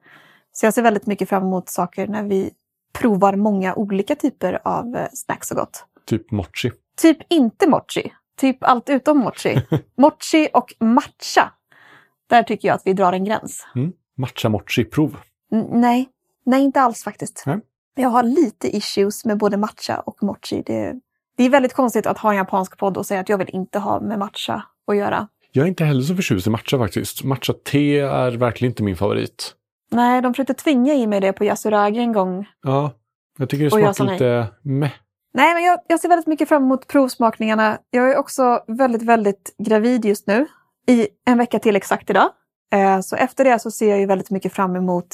Så 0.51 0.65
jag 0.65 0.73
ser 0.73 0.81
väldigt 0.81 1.05
mycket 1.05 1.29
fram 1.29 1.43
emot 1.43 1.69
saker 1.69 2.07
när 2.07 2.23
vi 2.23 2.51
provar 2.99 3.35
många 3.35 3.75
olika 3.75 4.15
typer 4.15 4.59
av 4.67 4.95
eh, 4.95 5.07
snacks 5.13 5.51
och 5.51 5.57
gott. 5.57 5.85
Typ 6.05 6.31
mochi. 6.31 6.71
Typ 7.01 7.17
inte 7.29 7.67
mochi. 7.69 8.13
Typ 8.37 8.57
allt 8.63 8.89
utom 8.89 9.17
mochi. 9.17 9.61
mochi 9.97 10.49
och 10.53 10.73
matcha. 10.79 11.51
Där 12.29 12.43
tycker 12.43 12.67
jag 12.67 12.75
att 12.75 12.81
vi 12.85 12.93
drar 12.93 13.13
en 13.13 13.25
gräns. 13.25 13.67
Mm. 13.75 13.91
Matcha 14.17 14.49
mochi-prov. 14.49 15.17
N- 15.51 15.67
nej, 15.71 16.09
nej 16.45 16.63
inte 16.63 16.81
alls 16.81 17.03
faktiskt. 17.03 17.43
Nej. 17.45 17.59
Jag 17.95 18.09
har 18.09 18.23
lite 18.23 18.75
issues 18.77 19.25
med 19.25 19.37
både 19.37 19.57
matcha 19.57 19.99
och 19.99 20.23
mochi. 20.23 20.63
Det, 20.65 20.93
det 21.37 21.43
är 21.43 21.49
väldigt 21.49 21.73
konstigt 21.73 22.05
att 22.07 22.17
ha 22.17 22.29
en 22.31 22.37
japansk 22.37 22.77
podd 22.77 22.97
och 22.97 23.05
säga 23.05 23.19
att 23.19 23.29
jag 23.29 23.37
vill 23.37 23.49
inte 23.49 23.79
ha 23.79 23.99
med 23.99 24.19
matcha 24.19 24.63
att 24.87 24.97
göra. 24.97 25.27
Jag 25.51 25.63
är 25.63 25.67
inte 25.67 25.85
heller 25.85 26.01
så 26.01 26.15
förtjust 26.15 26.47
i 26.47 26.49
matcha 26.49 26.77
faktiskt. 26.77 27.23
Matcha-te 27.23 27.99
är 27.99 28.31
verkligen 28.31 28.71
inte 28.71 28.83
min 28.83 28.95
favorit. 28.95 29.55
Nej, 29.93 30.21
de 30.21 30.33
försökte 30.33 30.53
tvinga 30.53 30.93
i 30.93 31.07
mig 31.07 31.21
det 31.21 31.33
på 31.33 31.43
Yasuragi 31.45 31.99
en 31.99 32.13
gång. 32.13 32.45
Ja, 32.63 32.91
jag 33.37 33.49
tycker 33.49 33.63
det 33.63 33.71
smakar 33.71 34.13
lite 34.13 34.47
meh. 34.61 34.91
Nej, 35.33 35.53
men 35.53 35.63
jag, 35.63 35.79
jag 35.87 35.99
ser 35.99 36.09
väldigt 36.09 36.27
mycket 36.27 36.49
fram 36.49 36.63
emot 36.63 36.87
provsmakningarna. 36.87 37.77
Jag 37.89 38.11
är 38.11 38.17
också 38.17 38.63
väldigt, 38.67 39.01
väldigt 39.01 39.55
gravid 39.57 40.05
just 40.05 40.27
nu. 40.27 40.47
I 40.87 41.07
en 41.25 41.37
vecka 41.37 41.59
till 41.59 41.75
exakt 41.75 42.09
idag. 42.09 42.29
Eh, 42.73 42.99
så 42.99 43.15
efter 43.15 43.43
det 43.43 43.59
så 43.59 43.71
ser 43.71 43.89
jag 43.89 43.99
ju 43.99 44.05
väldigt 44.05 44.29
mycket 44.31 44.53
fram 44.53 44.75
emot 44.75 45.07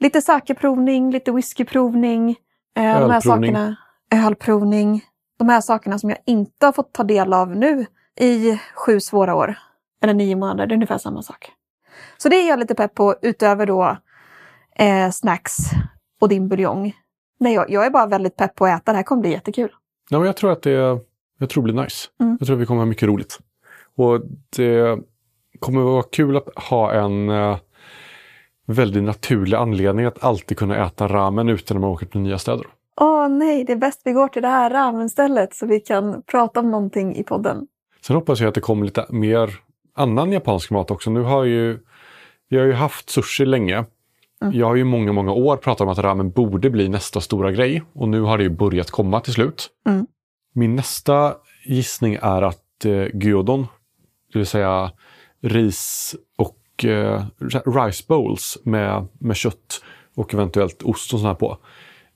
lite 0.00 0.22
sakeprovning, 0.22 1.10
lite 1.10 1.32
whiskyprovning. 1.32 2.30
Eh, 2.30 2.34
de 2.74 2.82
här 2.82 3.14
Ölprovning. 3.14 3.54
sakerna. 3.54 3.76
Ölprovning. 4.26 5.04
De 5.38 5.48
här 5.48 5.60
sakerna 5.60 5.98
som 5.98 6.10
jag 6.10 6.18
inte 6.26 6.66
har 6.66 6.72
fått 6.72 6.92
ta 6.92 7.04
del 7.04 7.32
av 7.32 7.56
nu 7.56 7.86
i 8.20 8.60
sju 8.74 9.00
svåra 9.00 9.34
år. 9.34 9.58
Eller 10.02 10.14
nio 10.14 10.36
månader, 10.36 10.66
det 10.66 10.72
är 10.72 10.76
ungefär 10.76 10.98
samma 10.98 11.22
sak. 11.22 11.52
Så 12.18 12.28
det 12.28 12.36
är 12.36 12.48
jag 12.48 12.58
lite 12.58 12.74
pepp 12.74 12.94
på 12.94 13.14
utöver 13.22 13.66
då 13.66 13.96
eh, 14.76 15.10
snacks 15.10 15.56
och 16.20 16.28
din 16.28 16.48
buljong. 16.48 16.92
Nej, 17.40 17.54
jag, 17.54 17.70
jag 17.70 17.86
är 17.86 17.90
bara 17.90 18.06
väldigt 18.06 18.36
pepp 18.36 18.54
på 18.54 18.66
att 18.66 18.82
äta. 18.82 18.92
Det 18.92 18.96
här 18.96 19.02
kommer 19.02 19.22
bli 19.22 19.30
jättekul. 19.30 19.70
Ja, 20.10 20.18
men 20.18 20.26
jag 20.26 20.36
tror 20.36 20.52
att 20.52 20.62
det, 20.62 21.00
jag 21.38 21.50
tror 21.50 21.66
det 21.66 21.72
blir 21.72 21.82
nice. 21.82 22.08
Mm. 22.20 22.36
Jag 22.40 22.46
tror 22.46 22.56
att 22.56 22.62
vi 22.62 22.66
kommer 22.66 22.80
ha 22.80 22.86
mycket 22.86 23.08
roligt. 23.08 23.38
Och 23.96 24.20
det 24.56 24.98
kommer 25.58 25.80
vara 25.80 26.02
kul 26.02 26.36
att 26.36 26.48
ha 26.56 26.92
en 26.92 27.28
eh, 27.28 27.56
väldigt 28.66 29.02
naturlig 29.02 29.56
anledning 29.56 30.06
att 30.06 30.24
alltid 30.24 30.58
kunna 30.58 30.86
äta 30.86 31.08
ramen 31.08 31.48
utan 31.48 31.74
när 31.74 31.80
man 31.80 31.90
åker 31.90 32.06
till 32.06 32.20
nya 32.20 32.38
städer. 32.38 32.66
Åh 33.00 33.28
nej, 33.28 33.64
det 33.64 33.72
är 33.72 33.76
bäst 33.76 34.00
vi 34.04 34.12
går 34.12 34.28
till 34.28 34.42
det 34.42 34.48
här 34.48 34.70
ramenstället 34.70 35.54
så 35.54 35.66
vi 35.66 35.80
kan 35.80 36.22
prata 36.22 36.60
om 36.60 36.70
någonting 36.70 37.16
i 37.16 37.22
podden. 37.22 37.66
Sen 38.00 38.16
hoppas 38.16 38.40
jag 38.40 38.48
att 38.48 38.54
det 38.54 38.60
kommer 38.60 38.84
lite 38.84 39.06
mer 39.08 39.50
annan 39.94 40.32
japansk 40.32 40.70
mat 40.70 40.90
också. 40.90 41.10
Nu 41.10 41.20
har 41.20 41.44
ju, 41.44 41.78
vi 42.48 42.58
har 42.58 42.66
ju 42.66 42.72
haft 42.72 43.10
sushi 43.10 43.46
länge. 43.46 43.84
Mm. 44.42 44.58
Jag 44.58 44.66
har 44.66 44.74
ju 44.76 44.84
många, 44.84 45.12
många 45.12 45.32
år 45.32 45.56
pratat 45.56 45.80
om 45.80 45.88
att 45.88 45.98
ramen 45.98 46.30
borde 46.30 46.70
bli 46.70 46.88
nästa 46.88 47.20
stora 47.20 47.52
grej 47.52 47.82
och 47.92 48.08
nu 48.08 48.20
har 48.20 48.38
det 48.38 48.44
ju 48.44 48.50
börjat 48.50 48.90
komma 48.90 49.20
till 49.20 49.32
slut. 49.32 49.68
Mm. 49.86 50.06
Min 50.54 50.76
nästa 50.76 51.34
gissning 51.66 52.18
är 52.22 52.42
att 52.42 52.84
eh, 52.84 53.06
gyudon, 53.22 53.66
det 54.32 54.38
vill 54.38 54.46
säga 54.46 54.92
ris 55.42 56.14
och 56.38 56.84
eh, 56.84 57.24
rice 57.66 58.04
bowls 58.08 58.58
med, 58.64 59.06
med 59.18 59.36
kött 59.36 59.82
och 60.16 60.34
eventuellt 60.34 60.82
ost 60.82 61.14
och 61.14 61.20
sånt 61.20 61.28
här 61.28 61.34
på. 61.34 61.58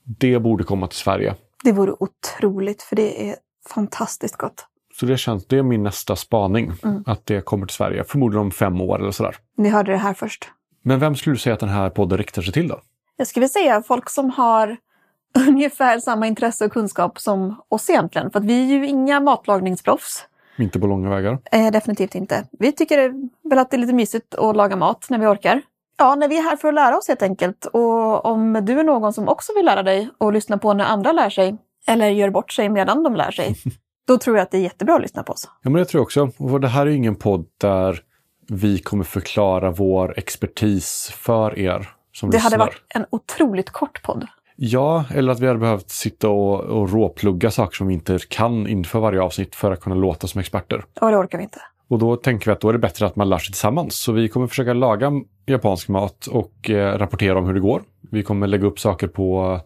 Det 0.03 0.39
borde 0.39 0.63
komma 0.63 0.87
till 0.87 0.97
Sverige. 0.97 1.35
Det 1.63 1.71
vore 1.71 1.95
otroligt 1.99 2.81
för 2.81 2.95
det 2.95 3.29
är 3.29 3.35
fantastiskt 3.73 4.37
gott. 4.37 4.65
Så 4.99 5.05
det 5.05 5.17
känns, 5.17 5.45
det 5.47 5.57
är 5.57 5.63
min 5.63 5.83
nästa 5.83 6.15
spaning, 6.15 6.71
Mm. 6.83 7.03
att 7.05 7.25
det 7.25 7.41
kommer 7.45 7.65
till 7.65 7.75
Sverige. 7.75 8.03
Förmodligen 8.03 8.41
om 8.45 8.51
fem 8.51 8.81
år 8.81 8.99
eller 9.01 9.11
sådär. 9.11 9.35
Ni 9.57 9.69
hörde 9.69 9.91
det 9.91 9.97
här 9.97 10.13
först. 10.13 10.51
Men 10.87 10.99
vem 10.99 11.15
skulle 11.15 11.33
du 11.35 11.39
säga 11.39 11.53
att 11.53 11.59
den 11.59 11.69
här 11.69 11.89
podden 11.89 12.17
riktar 12.17 12.41
sig 12.41 12.53
till 12.53 12.67
då? 12.67 12.81
Jag 13.17 13.27
skulle 13.27 13.49
säga 13.49 13.81
folk 13.81 14.09
som 14.09 14.29
har 14.29 14.77
ungefär 15.47 15.99
samma 15.99 16.27
intresse 16.27 16.65
och 16.65 16.71
kunskap 16.71 17.19
som 17.19 17.61
oss 17.69 17.89
egentligen. 17.89 18.31
För 18.31 18.39
att 18.39 18.45
vi 18.45 18.61
är 18.61 18.65
ju 18.65 18.87
inga 18.87 19.19
matlagningsproffs. 19.19 20.25
Inte 20.57 20.79
på 20.79 20.87
långa 20.87 21.09
vägar. 21.09 21.39
Eh, 21.51 21.71
definitivt 21.71 22.15
inte. 22.15 22.47
Vi 22.59 22.71
tycker 22.71 23.13
väl 23.49 23.59
att 23.59 23.71
det 23.71 23.77
är 23.77 23.79
lite 23.79 23.93
mysigt 23.93 24.35
att 24.35 24.55
laga 24.55 24.75
mat 24.75 25.05
när 25.09 25.19
vi 25.19 25.25
orkar. 25.25 25.61
Ja, 25.97 26.15
när 26.15 26.27
vi 26.27 26.37
är 26.37 26.43
här 26.43 26.55
för 26.55 26.67
att 26.67 26.73
lära 26.73 26.97
oss 26.97 27.07
helt 27.07 27.21
enkelt. 27.21 27.65
Och 27.65 28.25
om 28.25 28.59
du 28.63 28.79
är 28.79 28.83
någon 28.83 29.13
som 29.13 29.27
också 29.27 29.53
vill 29.55 29.65
lära 29.65 29.83
dig 29.83 30.09
och 30.17 30.33
lyssna 30.33 30.57
på 30.57 30.73
när 30.73 30.85
andra 30.85 31.11
lär 31.11 31.29
sig, 31.29 31.57
eller 31.87 32.09
gör 32.09 32.29
bort 32.29 32.51
sig 32.51 32.69
medan 32.69 33.03
de 33.03 33.15
lär 33.15 33.31
sig, 33.31 33.55
då 34.07 34.17
tror 34.17 34.37
jag 34.37 34.43
att 34.43 34.51
det 34.51 34.57
är 34.57 34.61
jättebra 34.61 34.95
att 34.95 35.01
lyssna 35.01 35.23
på 35.23 35.33
oss. 35.33 35.49
Ja, 35.63 35.69
men 35.69 35.79
det 35.79 35.85
tror 35.85 35.99
jag 35.99 36.03
också. 36.03 36.29
Och 36.37 36.61
det 36.61 36.67
här 36.67 36.85
är 36.85 36.91
ingen 36.91 37.15
podd 37.15 37.45
där 37.57 38.01
vi 38.47 38.79
kommer 38.79 39.03
förklara 39.03 39.71
vår 39.71 40.13
expertis 40.17 41.11
för 41.15 41.59
er 41.59 41.89
som 42.13 42.29
Det 42.29 42.37
lyssnar. 42.37 42.51
hade 42.51 42.57
varit 42.57 42.81
en 42.89 43.05
otroligt 43.09 43.69
kort 43.69 44.01
podd. 44.03 44.27
Ja, 44.55 45.05
eller 45.13 45.31
att 45.31 45.39
vi 45.39 45.47
hade 45.47 45.59
behövt 45.59 45.89
sitta 45.89 46.29
och, 46.29 46.59
och 46.61 46.91
råplugga 46.91 47.51
saker 47.51 47.75
som 47.75 47.87
vi 47.87 47.93
inte 47.93 48.19
kan 48.29 48.67
inför 48.67 48.99
varje 48.99 49.21
avsnitt 49.21 49.55
för 49.55 49.71
att 49.71 49.79
kunna 49.79 49.95
låta 49.95 50.27
som 50.27 50.39
experter. 50.41 50.85
Och 51.01 51.11
det 51.11 51.17
orkar 51.17 51.37
vi 51.37 51.43
inte. 51.43 51.59
Och 51.87 51.99
då 51.99 52.15
tänker 52.15 52.45
vi 52.45 52.51
att 52.51 52.61
då 52.61 52.69
är 52.69 52.73
det 52.73 52.79
bättre 52.79 53.05
att 53.05 53.15
man 53.15 53.29
lär 53.29 53.37
sig 53.37 53.45
tillsammans. 53.51 53.95
Så 54.03 54.11
vi 54.11 54.27
kommer 54.27 54.47
försöka 54.47 54.73
laga 54.73 55.11
japansk 55.45 55.87
mat 55.87 56.27
och 56.27 56.69
eh, 56.69 56.97
rapportera 56.97 57.37
om 57.39 57.45
hur 57.45 57.53
det 57.53 57.59
går. 57.59 57.81
Vi 58.11 58.23
kommer 58.23 58.47
lägga 58.47 58.67
upp 58.67 58.79
saker 58.79 59.07
på 59.07 59.59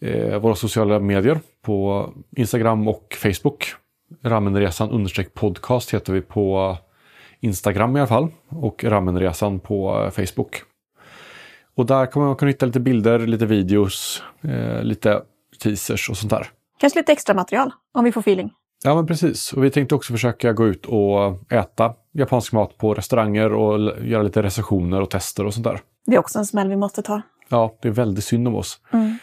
eh, 0.00 0.38
våra 0.38 0.54
sociala 0.54 0.98
medier, 1.00 1.40
på 1.62 2.08
Instagram 2.36 2.88
och 2.88 3.16
Facebook. 3.18 3.74
Ramenresan 4.24 4.90
understreck 4.90 5.34
podcast 5.34 5.94
heter 5.94 6.12
vi 6.12 6.20
på 6.20 6.76
Instagram 7.40 7.96
i 7.96 8.00
alla 8.00 8.06
fall 8.06 8.28
och 8.48 8.84
Ramenresan 8.84 9.60
på 9.60 10.04
eh, 10.04 10.10
Facebook. 10.10 10.62
Och 11.74 11.86
där 11.86 12.06
kommer 12.06 12.26
man 12.26 12.36
kunna 12.36 12.48
hitta 12.48 12.66
lite 12.66 12.80
bilder, 12.80 13.18
lite 13.18 13.46
videos, 13.46 14.22
eh, 14.40 14.82
lite 14.82 15.22
teasers 15.62 16.10
och 16.10 16.16
sånt 16.16 16.30
där. 16.30 16.50
Kanske 16.78 16.98
lite 16.98 17.12
extra 17.12 17.34
material 17.34 17.72
om 17.94 18.04
vi 18.04 18.12
får 18.12 18.20
feeling. 18.20 18.50
Ja, 18.84 18.94
men 18.94 19.06
precis. 19.06 19.52
Och 19.52 19.64
vi 19.64 19.70
tänkte 19.70 19.94
också 19.94 20.12
försöka 20.12 20.52
gå 20.52 20.66
ut 20.66 20.86
och 20.86 21.52
äta 21.52 21.94
japansk 22.12 22.52
mat 22.52 22.78
på 22.78 22.94
restauranger 22.94 23.52
och 23.52 24.06
göra 24.06 24.22
lite 24.22 24.42
recensioner 24.42 25.00
och 25.00 25.10
tester 25.10 25.46
och 25.46 25.54
sånt 25.54 25.64
där. 25.64 25.80
Det 26.06 26.14
är 26.14 26.18
också 26.18 26.38
en 26.38 26.46
smäll 26.46 26.68
vi 26.68 26.76
måste 26.76 27.02
ta. 27.02 27.22
Ja, 27.48 27.78
det 27.82 27.88
är 27.88 27.92
väldigt 27.92 28.24
synd 28.24 28.48
om 28.48 28.54
oss. 28.54 28.80
Mm. 28.92 29.18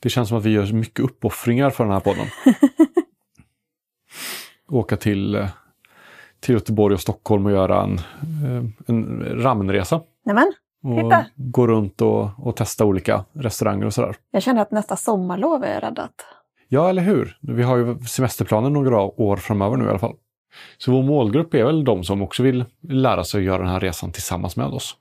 Det 0.00 0.08
känns 0.08 0.28
som 0.28 0.38
att 0.38 0.44
vi 0.44 0.50
gör 0.50 0.72
mycket 0.72 1.00
uppoffringar 1.00 1.70
för 1.70 1.84
den 1.84 1.92
här 1.92 2.00
podden. 2.00 2.26
Åka 4.68 4.96
till, 4.96 5.34
eh, 5.34 5.48
till 6.42 6.54
Göteborg 6.54 6.94
och 6.94 7.00
Stockholm 7.00 7.46
och 7.46 7.52
göra 7.52 7.82
en, 7.82 7.94
eh, 7.94 8.64
en 8.86 9.24
ramenresa. 9.42 10.00
Nämen, 10.24 10.52
Och 10.84 10.96
Titta. 11.00 11.26
gå 11.36 11.66
runt 11.66 12.00
och, 12.00 12.28
och 12.38 12.56
testa 12.56 12.84
olika 12.84 13.24
restauranger 13.32 13.86
och 13.86 13.94
sådär. 13.94 14.16
jag 14.30 14.42
känner 14.42 14.62
att 14.62 14.70
nästa 14.70 14.96
sommarlov 14.96 15.64
är 15.64 15.80
räddat. 15.80 16.12
Ja, 16.68 16.88
eller 16.88 17.02
hur? 17.02 17.36
Vi 17.40 17.62
har 17.62 17.76
ju 17.76 17.98
semesterplaner 17.98 18.70
några 18.70 19.00
år 19.00 19.36
framöver 19.36 19.76
nu 19.76 19.84
i 19.84 19.88
alla 19.88 19.98
fall. 19.98 20.14
Så 20.78 20.92
vår 20.92 21.02
målgrupp 21.02 21.54
är 21.54 21.64
väl 21.64 21.84
de 21.84 22.04
som 22.04 22.22
också 22.22 22.42
vill 22.42 22.64
lära 22.88 23.24
sig 23.24 23.38
att 23.38 23.44
göra 23.44 23.58
den 23.58 23.68
här 23.72 23.80
resan 23.80 24.12
tillsammans 24.12 24.56
med 24.56 24.66
oss. 24.66 24.96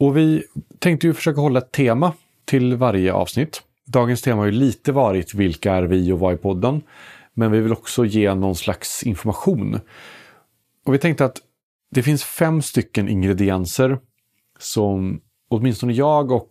Och 0.00 0.16
vi 0.16 0.42
tänkte 0.78 1.06
ju 1.06 1.14
försöka 1.14 1.40
hålla 1.40 1.58
ett 1.58 1.72
tema 1.72 2.12
till 2.44 2.76
varje 2.76 3.12
avsnitt. 3.12 3.62
Dagens 3.86 4.22
tema 4.22 4.40
har 4.40 4.46
ju 4.46 4.52
lite 4.52 4.92
varit 4.92 5.34
vilka 5.34 5.72
är 5.74 5.82
vi 5.82 6.12
och 6.12 6.18
vad 6.18 6.32
är 6.32 6.36
podden? 6.36 6.82
Men 7.34 7.52
vi 7.52 7.60
vill 7.60 7.72
också 7.72 8.04
ge 8.04 8.34
någon 8.34 8.54
slags 8.54 9.02
information. 9.02 9.80
Och 10.86 10.94
vi 10.94 10.98
tänkte 10.98 11.24
att 11.24 11.38
det 11.90 12.02
finns 12.02 12.24
fem 12.24 12.62
stycken 12.62 13.08
ingredienser 13.08 13.98
som 14.58 15.20
åtminstone 15.50 15.92
jag 15.92 16.32
och 16.32 16.50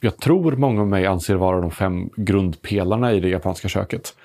jag 0.00 0.16
tror 0.16 0.52
många 0.52 0.80
av 0.80 0.88
mig 0.88 1.06
anser 1.06 1.34
vara 1.34 1.60
de 1.60 1.70
fem 1.70 2.10
grundpelarna 2.16 3.12
i 3.12 3.20
det 3.20 3.28
japanska 3.28 3.68
köket. 3.68 4.16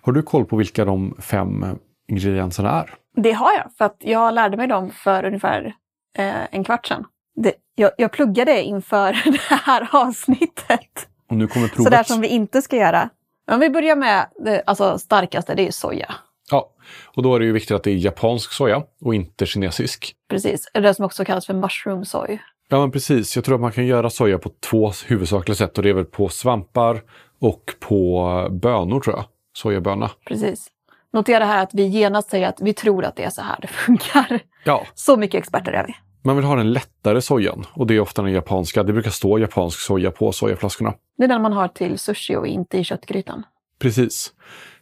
Har 0.00 0.12
du 0.12 0.22
koll 0.22 0.44
på 0.44 0.56
vilka 0.56 0.84
de 0.84 1.16
fem 1.18 1.64
ingredienserna 2.08 2.70
är? 2.70 2.94
Det 3.16 3.32
har 3.32 3.52
jag, 3.52 3.72
för 3.78 3.84
att 3.84 3.96
jag 3.98 4.34
lärde 4.34 4.56
mig 4.56 4.66
dem 4.66 4.90
för 4.90 5.24
ungefär 5.24 5.74
eh, 6.18 6.54
en 6.54 6.64
kvart 6.64 6.86
sedan. 6.86 7.04
Det, 7.36 7.52
jag, 7.74 7.90
jag 7.98 8.12
pluggade 8.12 8.62
inför 8.62 9.12
det 9.32 9.54
här 9.64 9.88
avsnittet. 9.92 11.08
Och 11.30 11.36
nu 11.36 11.46
kommer 11.46 11.68
Så 11.68 11.74
provet. 11.74 11.92
där 11.92 12.02
som 12.02 12.20
vi 12.20 12.28
inte 12.28 12.62
ska 12.62 12.76
göra. 12.76 13.10
Om 13.52 13.60
vi 13.60 13.70
börjar 13.70 13.96
med 13.96 14.26
det 14.44 14.62
alltså, 14.66 14.98
starkaste, 14.98 15.54
det 15.54 15.62
är 15.62 15.66
ju 15.66 15.72
soja. 15.72 16.14
Ja, 16.50 16.70
och 17.16 17.22
då 17.22 17.34
är 17.34 17.40
det 17.40 17.46
ju 17.46 17.52
viktigt 17.52 17.76
att 17.76 17.82
det 17.82 17.90
är 17.90 17.96
japansk 17.96 18.52
soja 18.52 18.82
och 19.00 19.14
inte 19.14 19.46
kinesisk. 19.46 20.14
Precis, 20.30 20.68
det 20.74 20.94
som 20.94 21.04
också 21.04 21.24
kallas 21.24 21.46
för 21.46 21.54
mushroom 21.54 22.04
soy. 22.04 22.38
Ja, 22.68 22.80
men 22.80 22.90
precis. 22.90 23.36
Jag 23.36 23.44
tror 23.44 23.54
att 23.54 23.60
man 23.60 23.72
kan 23.72 23.86
göra 23.86 24.10
soja 24.10 24.38
på 24.38 24.50
två 24.60 24.92
huvudsakliga 25.06 25.56
sätt 25.56 25.76
och 25.78 25.82
det 25.84 25.90
är 25.90 25.94
väl 25.94 26.04
på 26.04 26.28
svampar 26.28 27.02
och 27.40 27.74
på 27.80 28.48
bönor 28.50 29.00
tror 29.00 29.16
jag. 29.16 29.24
Sojaböna. 29.56 30.10
Precis. 30.26 30.66
Notera 31.12 31.44
här 31.44 31.62
att 31.62 31.74
vi 31.74 31.86
genast 31.86 32.30
säger 32.30 32.48
att 32.48 32.60
vi 32.60 32.74
tror 32.74 33.04
att 33.04 33.16
det 33.16 33.24
är 33.24 33.30
så 33.30 33.42
här 33.42 33.56
det 33.60 33.66
funkar. 33.86 34.40
Ja, 34.64 34.86
Så 34.94 35.16
mycket 35.16 35.38
experter 35.38 35.72
är 35.72 35.86
vi. 35.86 35.94
Man 36.24 36.36
vill 36.36 36.44
ha 36.44 36.56
den 36.56 36.72
lättare 36.72 37.20
sojan 37.20 37.66
och 37.72 37.86
det 37.86 37.94
är 37.94 38.00
ofta 38.00 38.22
den 38.22 38.32
japanska. 38.32 38.82
Det 38.82 38.92
brukar 38.92 39.10
stå 39.10 39.38
japansk 39.38 39.80
soja 39.80 40.10
på 40.10 40.32
sojaflaskorna. 40.32 40.94
Det 41.18 41.24
är 41.24 41.28
den 41.28 41.42
man 41.42 41.52
har 41.52 41.68
till 41.68 41.98
sushi 41.98 42.36
och 42.36 42.46
inte 42.46 42.78
i 42.78 42.84
köttgrytan. 42.84 43.42
Precis. 43.78 44.32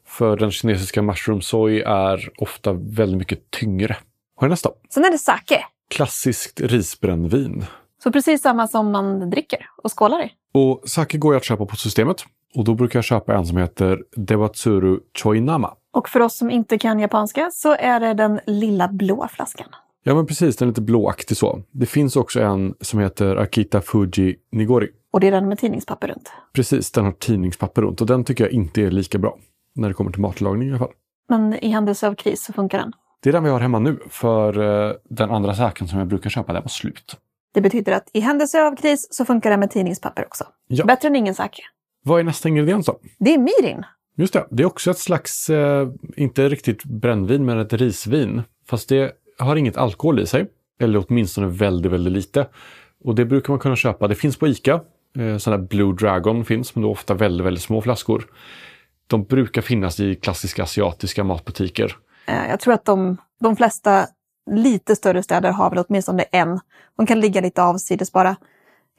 För 0.06 0.36
den 0.36 0.50
kinesiska 0.50 1.02
mushroom 1.02 1.42
soy 1.42 1.80
är 1.80 2.30
ofta 2.38 2.72
väldigt 2.72 3.18
mycket 3.18 3.50
tyngre. 3.50 3.96
Har 4.36 4.46
jag 4.46 4.50
nästa? 4.50 4.70
Sen 4.90 5.04
är 5.04 5.10
det 5.10 5.18
sake. 5.18 5.64
Klassiskt 5.90 6.60
risbrännvin. 6.60 7.64
Så 8.02 8.12
precis 8.12 8.42
samma 8.42 8.68
som 8.68 8.90
man 8.90 9.30
dricker 9.30 9.66
och 9.82 9.98
skålar 9.98 10.22
i. 10.22 10.32
Och 10.54 10.82
sake 10.88 11.18
går 11.18 11.34
ju 11.34 11.36
att 11.36 11.44
köpa 11.44 11.66
på 11.66 11.76
systemet. 11.76 12.24
Och 12.54 12.64
då 12.64 12.74
brukar 12.74 12.98
jag 12.98 13.04
köpa 13.04 13.34
en 13.34 13.46
som 13.46 13.56
heter 13.56 14.02
Dewatsuru 14.16 14.98
Choinama. 15.18 15.74
Och 15.92 16.08
för 16.08 16.20
oss 16.20 16.36
som 16.36 16.50
inte 16.50 16.78
kan 16.78 17.00
japanska 17.00 17.50
så 17.52 17.74
är 17.74 18.00
det 18.00 18.14
den 18.14 18.40
lilla 18.46 18.88
blå 18.88 19.28
flaskan. 19.28 19.68
Ja 20.04 20.14
men 20.14 20.26
precis, 20.26 20.56
den 20.56 20.68
är 20.68 20.70
lite 20.70 20.80
blåaktig 20.80 21.36
så. 21.36 21.62
Det 21.70 21.86
finns 21.86 22.16
också 22.16 22.40
en 22.40 22.74
som 22.80 23.00
heter 23.00 23.36
Akita 23.36 23.80
Fuji 23.80 24.36
Nigori. 24.52 24.88
Och 25.10 25.20
det 25.20 25.26
är 25.26 25.30
den 25.30 25.48
med 25.48 25.58
tidningspapper 25.58 26.08
runt. 26.08 26.32
Precis, 26.52 26.92
den 26.92 27.04
har 27.04 27.12
tidningspapper 27.12 27.82
runt 27.82 28.00
och 28.00 28.06
den 28.06 28.24
tycker 28.24 28.44
jag 28.44 28.52
inte 28.52 28.82
är 28.82 28.90
lika 28.90 29.18
bra. 29.18 29.38
När 29.74 29.88
det 29.88 29.94
kommer 29.94 30.10
till 30.10 30.20
matlagning 30.20 30.68
i 30.68 30.70
alla 30.70 30.78
fall. 30.78 30.92
Men 31.28 31.54
i 31.64 31.68
händelse 31.68 32.08
av 32.08 32.14
kris 32.14 32.44
så 32.44 32.52
funkar 32.52 32.78
den. 32.78 32.92
Det 33.22 33.28
är 33.28 33.32
den 33.32 33.44
vi 33.44 33.50
har 33.50 33.60
hemma 33.60 33.78
nu, 33.78 33.98
för 34.08 34.60
eh, 34.88 34.94
den 35.10 35.30
andra 35.30 35.54
saken 35.54 35.88
som 35.88 35.98
jag 35.98 36.08
brukar 36.08 36.30
köpa, 36.30 36.52
den 36.52 36.62
var 36.62 36.68
slut. 36.68 37.16
Det 37.54 37.60
betyder 37.60 37.92
att 37.92 38.10
i 38.12 38.20
händelse 38.20 38.62
av 38.62 38.76
kris 38.76 39.08
så 39.10 39.24
funkar 39.24 39.50
den 39.50 39.60
med 39.60 39.70
tidningspapper 39.70 40.26
också. 40.26 40.44
Ja. 40.68 40.84
Bättre 40.84 41.08
än 41.08 41.16
ingen 41.16 41.34
sake. 41.34 41.62
Vad 42.04 42.20
är 42.20 42.24
nästa 42.24 42.48
ingrediens 42.48 42.86
då? 42.86 42.98
Det 43.18 43.34
är 43.34 43.38
mirin. 43.38 43.84
Just 44.16 44.32
det, 44.32 44.46
det 44.50 44.62
är 44.62 44.66
också 44.66 44.90
ett 44.90 44.98
slags, 44.98 45.50
eh, 45.50 45.88
inte 46.16 46.48
riktigt 46.48 46.84
brännvin, 46.84 47.44
men 47.44 47.58
ett 47.58 47.72
risvin. 47.72 48.42
Fast 48.68 48.88
det 48.88 49.12
har 49.38 49.56
inget 49.56 49.76
alkohol 49.76 50.20
i 50.20 50.26
sig, 50.26 50.46
eller 50.80 51.04
åtminstone 51.08 51.46
väldigt, 51.46 51.92
väldigt 51.92 52.12
lite. 52.12 52.46
Och 53.04 53.14
det 53.14 53.24
brukar 53.24 53.52
man 53.52 53.60
kunna 53.60 53.76
köpa, 53.76 54.08
det 54.08 54.14
finns 54.14 54.36
på 54.36 54.48
ICA. 54.48 54.72
Eh, 55.18 55.36
där 55.36 55.58
Blue 55.58 55.92
Dragon 55.94 56.44
finns, 56.44 56.74
men 56.74 56.82
då 56.82 56.90
ofta 56.90 57.14
väldigt, 57.14 57.46
väldigt 57.46 57.62
små 57.62 57.80
flaskor. 57.82 58.26
De 59.06 59.24
brukar 59.24 59.62
finnas 59.62 60.00
i 60.00 60.14
klassiska 60.14 60.62
asiatiska 60.62 61.24
matbutiker. 61.24 61.96
Eh, 62.26 62.50
Jag 62.50 62.60
tror 62.60 62.74
att 62.74 62.84
de, 62.84 63.16
de 63.40 63.56
flesta 63.56 64.06
lite 64.50 64.96
större 64.96 65.22
städer 65.22 65.52
har 65.52 65.70
väl 65.70 65.84
åtminstone 65.88 66.22
en. 66.22 66.60
De 66.96 67.06
kan 67.06 67.20
ligga 67.20 67.40
lite 67.40 67.62
avsides 67.62 68.12
bara. 68.12 68.36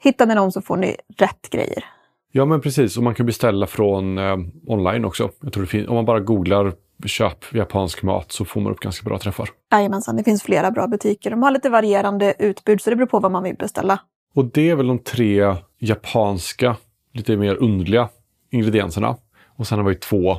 Hittar 0.02 0.26
ni 0.26 0.34
dem 0.34 0.52
så 0.52 0.60
får 0.62 0.76
ni 0.76 0.96
rätt 1.16 1.50
grejer. 1.50 1.84
Ja, 2.32 2.44
men 2.44 2.60
precis. 2.60 2.96
Och 2.96 3.02
man 3.02 3.14
kan 3.14 3.26
beställa 3.26 3.66
från 3.66 4.18
eh, 4.18 4.36
online 4.66 5.04
också. 5.04 5.30
Jag 5.42 5.52
tror 5.52 5.88
om 5.88 5.94
man 5.94 6.04
bara 6.04 6.20
googlar 6.20 6.72
köp 7.06 7.54
japansk 7.54 8.02
mat 8.02 8.32
så 8.32 8.44
får 8.44 8.60
man 8.60 8.72
upp 8.72 8.80
ganska 8.80 9.04
bra 9.08 9.18
träffar. 9.18 9.48
Jajamensan, 9.72 10.16
det 10.16 10.24
finns 10.24 10.42
flera 10.42 10.70
bra 10.70 10.86
butiker. 10.86 11.30
De 11.30 11.42
har 11.42 11.50
lite 11.50 11.70
varierande 11.70 12.34
utbud 12.38 12.80
så 12.80 12.90
det 12.90 12.96
beror 12.96 13.06
på 13.06 13.20
vad 13.20 13.32
man 13.32 13.42
vill 13.42 13.56
beställa. 13.56 13.98
Och 14.34 14.44
det 14.44 14.70
är 14.70 14.74
väl 14.76 14.86
de 14.86 14.98
tre 14.98 15.56
japanska, 15.78 16.76
lite 17.12 17.36
mer 17.36 17.54
underliga 17.62 18.08
ingredienserna. 18.50 19.16
Och 19.56 19.66
sen 19.66 19.78
har 19.78 19.84
vi 19.88 19.94
två 19.94 20.36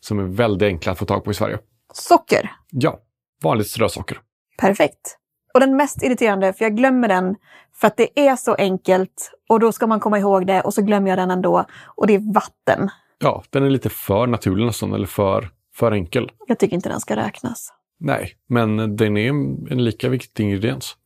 som 0.00 0.18
är 0.18 0.22
väldigt 0.22 0.66
enkla 0.66 0.92
att 0.92 0.98
få 0.98 1.04
tag 1.04 1.24
på 1.24 1.30
i 1.30 1.34
Sverige. 1.34 1.58
Socker, 1.94 2.50
Ja, 2.70 2.98
vanligt 3.42 3.68
strösocker. 3.68 4.18
perfekt. 4.58 5.18
Och 5.54 5.60
den 5.60 5.76
mest 5.76 6.02
irriterande, 6.02 6.52
för 6.52 6.64
jag 6.64 6.76
glömmer 6.76 7.08
den 7.08 7.36
för 7.74 7.86
att 7.86 7.96
det 7.96 8.20
är 8.20 8.36
så 8.36 8.54
enkelt 8.54 9.30
och 9.48 9.60
då 9.60 9.72
ska 9.72 9.86
man 9.86 10.00
komma 10.00 10.18
ihåg 10.18 10.46
det 10.46 10.60
och 10.60 10.74
så 10.74 10.82
glömmer 10.82 11.08
jag 11.08 11.18
den 11.18 11.30
ändå. 11.30 11.64
Och 11.96 12.06
det 12.06 12.14
är 12.14 12.34
vatten. 12.34 12.90
Ja, 13.18 13.42
den 13.50 13.64
är 13.64 13.70
lite 13.70 13.88
för 13.88 14.26
naturlig 14.26 14.66
nästan, 14.66 14.92
eller 14.94 15.06
för, 15.06 15.48
för 15.74 15.92
enkel. 15.92 16.30
Jag 16.46 16.58
tycker 16.58 16.74
inte 16.74 16.88
den 16.88 17.00
ska 17.00 17.16
räknas. 17.16 17.72
Nej, 18.00 18.32
men 18.46 18.96
den 18.96 19.16
är 19.16 19.28
en 19.72 19.84
lika 19.84 20.08
viktig 20.08 20.44
ingrediens. 20.44 20.96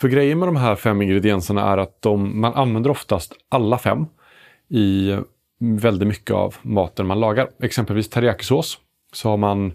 För 0.00 0.08
grejen 0.08 0.38
med 0.38 0.48
de 0.48 0.56
här 0.56 0.76
fem 0.76 1.02
ingredienserna 1.02 1.62
är 1.62 1.78
att 1.78 2.02
de, 2.02 2.40
man 2.40 2.54
använder 2.54 2.90
oftast 2.90 3.32
alla 3.48 3.78
fem 3.78 4.06
i 4.68 5.16
väldigt 5.58 6.08
mycket 6.08 6.36
av 6.36 6.54
maten 6.62 7.06
man 7.06 7.20
lagar. 7.20 7.48
Exempelvis 7.62 8.08
teriyakisås 8.08 8.78
så 9.12 9.28
har 9.28 9.36
man 9.36 9.72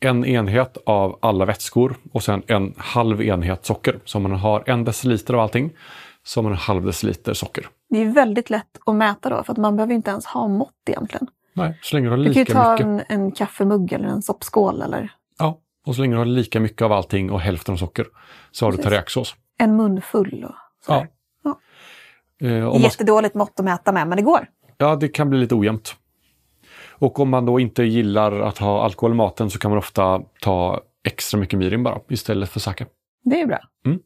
en 0.00 0.24
enhet 0.24 0.76
av 0.86 1.18
alla 1.22 1.44
vätskor 1.44 1.96
och 2.12 2.22
sen 2.22 2.42
en 2.46 2.74
halv 2.76 3.22
enhet 3.22 3.66
socker. 3.66 3.98
Så 4.04 4.18
om 4.18 4.22
man 4.22 4.32
har 4.32 4.62
en 4.66 4.84
deciliter 4.84 5.34
av 5.34 5.40
allting 5.40 5.70
så 6.24 6.38
har 6.38 6.42
man 6.42 6.52
en 6.52 6.58
halv 6.58 6.84
deciliter 6.84 7.34
socker. 7.34 7.68
Det 7.90 7.98
är 7.98 8.12
väldigt 8.12 8.50
lätt 8.50 8.78
att 8.86 8.94
mäta 8.94 9.30
då 9.30 9.42
för 9.42 9.52
att 9.52 9.58
man 9.58 9.76
behöver 9.76 9.94
inte 9.94 10.10
ens 10.10 10.26
ha 10.26 10.48
mått 10.48 10.74
egentligen. 10.86 11.26
Nej, 11.54 11.78
så 11.82 11.96
länge 11.96 12.06
du 12.06 12.10
har 12.10 12.16
Du 12.16 12.24
kan 12.24 12.32
ju 12.32 12.38
lika 12.40 12.52
ta 12.52 12.72
mycket. 12.72 12.86
en, 12.86 13.02
en 13.08 13.32
kaffemugg 13.32 13.92
eller 13.92 14.08
en 14.08 14.22
soppskål 14.22 14.82
eller 14.82 15.12
Ja, 15.38 15.58
och 15.86 15.94
så 15.94 16.00
länge 16.00 16.14
du 16.14 16.18
har 16.18 16.24
lika 16.24 16.60
mycket 16.60 16.82
av 16.82 16.92
allting 16.92 17.30
och 17.30 17.40
hälften 17.40 17.72
av 17.72 17.76
socker 17.78 18.06
så 18.50 18.66
har 18.66 18.70
du 18.72 18.76
Precis. 18.76 18.88
teriyakisås. 18.88 19.34
En 19.58 19.76
mun 19.76 20.02
full 20.02 20.44
och 20.44 20.54
sådär. 20.86 21.08
Ja. 21.44 21.58
Ja. 22.40 22.48
Eh, 22.48 22.82
Jättedåligt 22.82 23.34
mått 23.34 23.52
att 23.58 23.64
mäta 23.64 23.92
med, 23.92 24.08
men 24.08 24.16
det 24.16 24.22
går. 24.22 24.46
ja, 24.76 24.96
det 24.96 25.08
kan 25.08 25.30
bli 25.30 25.38
lite 25.38 25.54
ojämnt. 25.54 25.96
Och 26.90 27.20
om 27.20 27.28
man 27.30 27.46
då 27.46 27.60
inte 27.60 27.82
gillar 27.82 28.40
att 28.40 28.58
ha 28.58 28.84
alkohol 28.84 29.12
i 29.12 29.14
maten 29.14 29.50
så 29.50 29.58
kan 29.58 29.70
man 29.70 29.78
ofta 29.78 30.20
ta 30.40 30.80
extra 31.08 31.40
mycket 31.40 31.58
mirin 31.58 31.82
bara 31.82 32.00
istället 32.08 32.48
för 32.50 32.60
sake. 32.60 32.86
Det 33.24 33.40
är 33.40 33.46
bra. 33.46 33.58
Mm. 33.86 33.98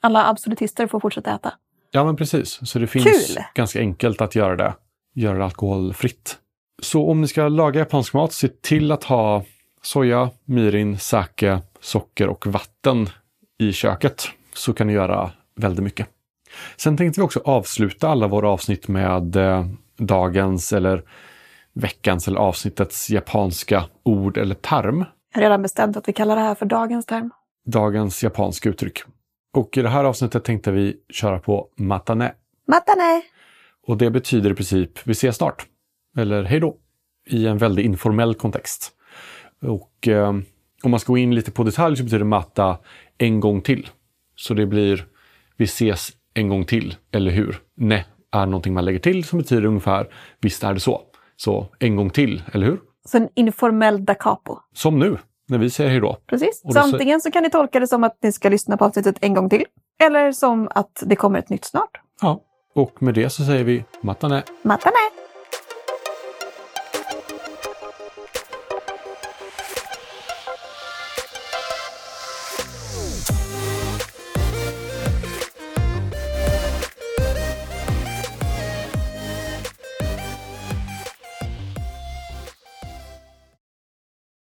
Alla 0.00 0.26
absolutister 0.26 0.86
får 0.86 1.00
fortsätta 1.00 1.34
äta. 1.34 1.52
Ja, 1.90 2.04
men 2.04 2.16
precis. 2.16 2.60
Så 2.68 2.78
det 2.78 2.86
finns 2.86 3.04
Kul! 3.34 3.44
ganska 3.54 3.78
enkelt 3.78 4.20
att 4.20 4.34
göra 4.34 4.56
det, 4.56 4.74
göra 5.14 5.38
det 5.38 5.44
alkoholfritt. 5.44 6.38
Så 6.82 7.10
om 7.10 7.20
ni 7.20 7.28
ska 7.28 7.48
laga 7.48 7.80
japansk 7.80 8.14
mat, 8.14 8.32
se 8.32 8.48
till 8.48 8.92
att 8.92 9.04
ha 9.04 9.44
soja, 9.82 10.30
mirin, 10.44 10.98
sake, 10.98 11.60
socker 11.80 12.28
och 12.28 12.46
vatten 12.46 13.08
i 13.58 13.72
köket. 13.72 14.28
Så 14.54 14.72
kan 14.72 14.86
ni 14.86 14.92
göra 14.92 15.30
väldigt 15.56 15.84
mycket. 15.84 16.08
Sen 16.76 16.96
tänkte 16.96 17.20
vi 17.20 17.26
också 17.26 17.40
avsluta 17.44 18.08
alla 18.08 18.28
våra 18.28 18.48
avsnitt 18.48 18.88
med 18.88 19.36
eh, 19.36 19.66
dagens 19.98 20.72
eller 20.72 21.02
veckans 21.72 22.28
eller 22.28 22.38
avsnittets 22.38 23.10
japanska 23.10 23.84
ord 24.02 24.36
eller 24.38 24.54
term. 24.54 25.04
Jag 25.32 25.40
har 25.40 25.42
redan 25.42 25.62
bestämt 25.62 25.96
att 25.96 26.08
vi 26.08 26.12
kallar 26.12 26.36
det 26.36 26.42
här 26.42 26.54
för 26.54 26.66
dagens 26.66 27.06
term. 27.06 27.30
Dagens 27.66 28.22
japanska 28.22 28.68
uttryck. 28.68 29.02
Och 29.54 29.78
i 29.78 29.82
det 29.82 29.88
här 29.88 30.04
avsnittet 30.04 30.44
tänkte 30.44 30.70
vi 30.70 30.96
köra 31.08 31.38
på 31.38 31.68
matane. 31.76 32.34
Matane! 32.66 33.22
Och 33.86 33.96
det 33.96 34.10
betyder 34.10 34.50
i 34.50 34.54
princip 34.54 35.06
vi 35.06 35.12
ses 35.12 35.36
snart. 35.36 35.66
Eller 36.16 36.42
hej 36.42 36.60
då. 36.60 36.76
I 37.26 37.46
en 37.46 37.58
väldigt 37.58 37.84
informell 37.84 38.34
kontext. 38.34 38.92
Och 39.62 40.08
eh, 40.08 40.28
om 40.82 40.90
man 40.90 41.00
ska 41.00 41.12
gå 41.12 41.18
in 41.18 41.34
lite 41.34 41.50
på 41.50 41.64
detalj 41.64 41.96
så 41.96 42.04
betyder 42.04 42.24
matta 42.24 42.78
en 43.18 43.40
gång 43.40 43.60
till. 43.60 43.88
Så 44.36 44.54
det 44.54 44.66
blir 44.66 45.06
vi 45.56 45.64
ses 45.64 46.12
en 46.34 46.48
gång 46.48 46.64
till, 46.64 46.96
eller 47.12 47.30
hur? 47.30 47.60
Ne 47.76 48.04
är 48.34 48.46
någonting 48.46 48.74
man 48.74 48.84
lägger 48.84 48.98
till 48.98 49.24
som 49.24 49.38
betyder 49.38 49.64
ungefär 49.64 50.08
visst 50.40 50.64
är 50.64 50.74
det 50.74 50.80
så. 50.80 51.02
Så 51.36 51.66
en 51.78 51.96
gång 51.96 52.10
till, 52.10 52.42
eller 52.52 52.66
hur? 52.66 52.80
Så 53.04 53.16
en 53.16 53.28
informell 53.34 54.04
da 54.04 54.14
capo. 54.14 54.58
Som 54.74 54.98
nu, 54.98 55.18
när 55.48 55.58
vi 55.58 55.70
säger 55.70 55.90
hej 55.90 56.00
då. 56.00 56.16
Precis. 56.26 56.62
Så 56.72 56.78
antingen 56.78 57.20
så 57.20 57.30
kan 57.30 57.42
ni 57.42 57.50
tolka 57.50 57.80
det 57.80 57.86
som 57.86 58.04
att 58.04 58.18
ni 58.22 58.32
ska 58.32 58.48
lyssna 58.48 58.76
på 58.76 58.84
avsnittet 58.84 59.16
en 59.20 59.34
gång 59.34 59.50
till. 59.50 59.64
Eller 60.02 60.32
som 60.32 60.68
att 60.74 61.02
det 61.06 61.16
kommer 61.16 61.38
ett 61.38 61.48
nytt 61.48 61.64
snart. 61.64 62.00
Ja. 62.22 62.40
Och 62.74 63.02
med 63.02 63.14
det 63.14 63.30
så 63.30 63.44
säger 63.44 63.64
vi 63.64 63.84
matane. 64.00 64.42
Matane! 64.62 65.23